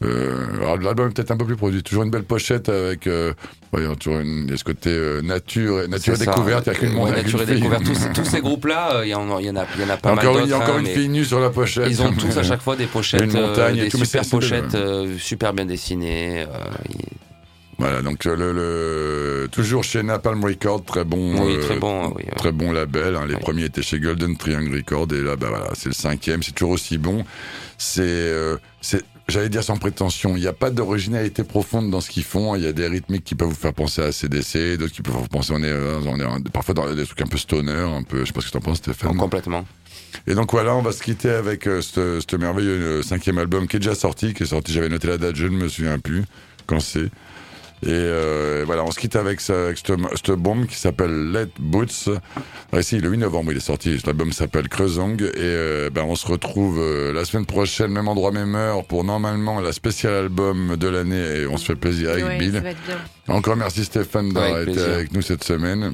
Euh, 0.03 0.47
alors 0.61 0.77
l'album 0.77 1.09
est 1.09 1.13
peut-être 1.13 1.29
un 1.29 1.37
peu 1.37 1.45
plus 1.45 1.55
produit. 1.55 1.83
Toujours 1.83 2.01
une 2.03 2.09
belle 2.09 2.23
pochette 2.23 2.69
avec. 2.69 3.05
Euh, 3.05 3.33
voyons, 3.71 3.93
toujours 3.95 4.19
une, 4.19 4.45
il 4.45 4.49
y 4.49 4.53
a 4.53 4.57
ce 4.57 4.63
côté 4.63 4.89
euh, 4.89 5.21
nature, 5.21 5.87
nature 5.87 6.13
et 6.13 6.17
ça. 6.17 6.25
découverte. 6.25 6.65
Il 6.65 6.73
y 6.73 6.75
a 6.75 6.79
qu'une 6.79 6.89
Ouais, 6.89 6.95
montagne, 6.95 7.15
nature 7.23 7.41
et 7.43 7.45
découverte. 7.45 7.83
Tous, 7.83 7.93
ces- 7.95 8.09
tous 8.13 8.25
ces 8.25 8.41
groupes-là, 8.41 8.95
euh, 8.95 9.05
il 9.05 9.09
y, 9.09 9.13
en 9.13 9.29
a- 9.37 9.39
y 9.41 9.49
en 9.51 9.55
a, 9.57 9.65
il 9.75 9.81
y 9.81 9.83
en 9.85 9.89
a 9.89 9.97
pas 9.97 10.13
Encore, 10.13 10.33
mal 10.33 10.43
il 10.45 10.49
y 10.49 10.53
a 10.53 10.57
encore 10.57 10.77
hein, 10.77 10.79
une 10.79 10.87
fille 10.87 11.07
nue 11.09 11.23
sur 11.23 11.39
la 11.39 11.51
pochette. 11.51 11.85
Ils 11.87 12.01
ont 12.01 12.11
tous 12.13 12.35
à 12.35 12.41
chaque 12.51 12.61
fois 12.61 12.75
des 12.75 12.87
pochettes, 12.87 13.21
Une 13.21 13.33
montagne 13.33 13.75
euh, 13.77 13.81
et 13.81 13.85
des 13.85 13.89
tout, 13.89 14.03
super 14.03 14.23
pochettes, 14.27 14.73
euh, 14.73 15.15
super 15.19 15.53
bien 15.53 15.65
dessinées. 15.65 16.41
euh, 16.41 16.45
il- 16.89 17.05
Voilà, 17.81 18.01
donc 18.01 18.25
euh, 18.25 18.35
le, 18.35 18.51
le- 18.53 19.47
toujours 19.49 19.83
chez 19.83 20.03
Napalm 20.03 20.43
Records, 20.43 20.85
très 20.85 21.03
bon, 21.03 21.33
Oui, 21.45 21.55
euh, 21.55 21.61
très 21.61 21.77
bon, 21.79 22.13
oui, 22.15 22.23
très 22.37 22.51
bon 22.51 22.71
label. 22.71 23.15
hein. 23.15 23.25
Les 23.27 23.35
premiers 23.37 23.65
étaient 23.65 23.81
chez 23.81 23.99
Golden 23.99 24.37
Triangle 24.37 24.73
Records 24.75 25.07
et 25.13 25.21
là, 25.21 25.35
bah 25.35 25.47
voilà, 25.49 25.69
c'est 25.73 25.89
le 25.89 25.93
cinquième, 25.95 26.43
c'est 26.43 26.51
toujours 26.53 26.71
aussi 26.71 26.97
bon. 26.97 27.25
C'est, 27.77 28.01
euh, 28.03 28.57
c'est, 28.81 29.03
j'allais 29.27 29.49
dire 29.49 29.63
sans 29.63 29.77
prétention, 29.77 30.35
il 30.37 30.41
n'y 30.41 30.47
a 30.47 30.53
pas 30.53 30.69
d'originalité 30.69 31.43
profonde 31.43 31.89
dans 31.89 32.01
ce 32.01 32.11
qu'ils 32.11 32.23
font. 32.23 32.55
Il 32.55 32.63
y 32.63 32.67
a 32.67 32.71
des 32.73 32.85
rythmiques 32.87 33.23
qui 33.23 33.33
peuvent 33.35 33.47
vous 33.49 33.55
faire 33.55 33.73
penser 33.73 34.01
à 34.03 34.11
CDC, 34.11 34.77
d'autres 34.77 34.93
qui 34.93 35.01
peuvent 35.01 35.15
vous 35.15 35.27
penser 35.27 35.51
on 35.55 35.63
est, 35.63 35.67
euh, 35.69 35.99
on 36.05 36.17
est 36.37 36.49
parfois 36.51 36.75
dans 36.75 36.93
des 36.93 37.05
trucs 37.05 37.21
un 37.23 37.27
peu 37.27 37.37
stoner, 37.37 37.71
un 37.71 38.03
peu. 38.03 38.19
Je 38.21 38.25
sais 38.25 38.33
pas 38.33 38.41
ce 38.41 38.47
que 38.47 38.51
t'en 38.51 38.59
penses, 38.59 38.77
Stéphane. 38.77 39.17
complètement. 39.17 39.65
Et 40.27 40.35
donc 40.35 40.51
voilà, 40.51 40.75
on 40.75 40.81
va 40.83 40.91
se 40.91 41.01
quitter 41.01 41.29
avec 41.29 41.65
euh, 41.67 41.81
ce 41.81 42.35
merveilleux 42.35 43.01
cinquième 43.01 43.37
album 43.39 43.67
qui 43.67 43.77
est 43.77 43.79
déjà 43.79 43.95
sorti, 43.95 44.33
qui 44.35 44.43
est 44.43 44.47
sorti, 44.47 44.71
j'avais 44.73 44.89
noté 44.89 45.07
la 45.07 45.17
date, 45.17 45.35
je 45.35 45.47
ne 45.47 45.55
me 45.57 45.67
souviens 45.67 45.97
plus 45.99 46.23
quand 46.67 46.79
c'est. 46.79 47.09
Et 47.83 47.87
euh, 47.89 48.63
voilà, 48.65 48.83
on 48.83 48.91
se 48.91 48.99
quitte 48.99 49.15
avec, 49.15 49.41
cette, 49.41 50.31
bombe 50.37 50.67
qui 50.67 50.75
s'appelle 50.75 51.31
Let 51.31 51.49
Boots. 51.59 52.09
Ah, 52.71 52.81
si, 52.83 52.99
le 52.99 53.09
8 53.09 53.17
novembre, 53.17 53.51
il 53.51 53.57
est 53.57 53.61
sorti. 53.61 53.97
L'album 54.05 54.31
s'appelle 54.31 54.69
Creusong. 54.69 55.19
Et 55.21 55.29
euh, 55.39 55.89
ben, 55.89 56.03
on 56.03 56.15
se 56.15 56.27
retrouve 56.27 56.77
euh, 56.79 57.11
la 57.11 57.25
semaine 57.25 57.47
prochaine, 57.47 57.91
même 57.91 58.07
endroit, 58.07 58.31
même 58.31 58.53
heure, 58.53 58.85
pour 58.85 59.03
normalement 59.03 59.59
la 59.59 59.71
spécial 59.71 60.13
album 60.13 60.75
de 60.77 60.87
l'année. 60.87 61.41
Et 61.41 61.47
on 61.47 61.57
se 61.57 61.65
fait 61.65 61.75
plaisir 61.75 62.11
avec 62.11 62.23
Ouais, 62.25 62.37
Bill. 62.37 62.53
ça 62.53 62.59
va 62.59 62.69
être 62.69 62.85
bien. 62.85 62.97
Encore 63.29 63.55
merci 63.55 63.83
Stéphane 63.83 64.29
d'avoir 64.31 64.61
été 64.61 64.73
plaisir. 64.73 64.93
avec 64.93 65.11
nous 65.13 65.21
cette 65.23 65.43
semaine. 65.43 65.93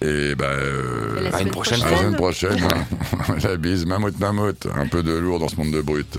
Et 0.00 0.34
ben, 0.36 0.44
euh, 0.44 1.16
À 1.18 1.22
une 1.24 1.32
semaine 1.32 1.50
prochaine 1.50 1.82
à 1.82 1.96
semaine 1.96 2.14
prochaine. 2.16 2.58
hein. 2.62 3.34
la 3.42 3.56
bise, 3.56 3.86
mammouth, 3.86 4.18
mammouth. 4.20 4.66
Un 4.76 4.86
peu 4.86 5.02
de 5.02 5.12
lourd 5.12 5.38
dans 5.40 5.48
ce 5.48 5.56
monde 5.56 5.72
de 5.72 5.80
brut. 5.80 6.18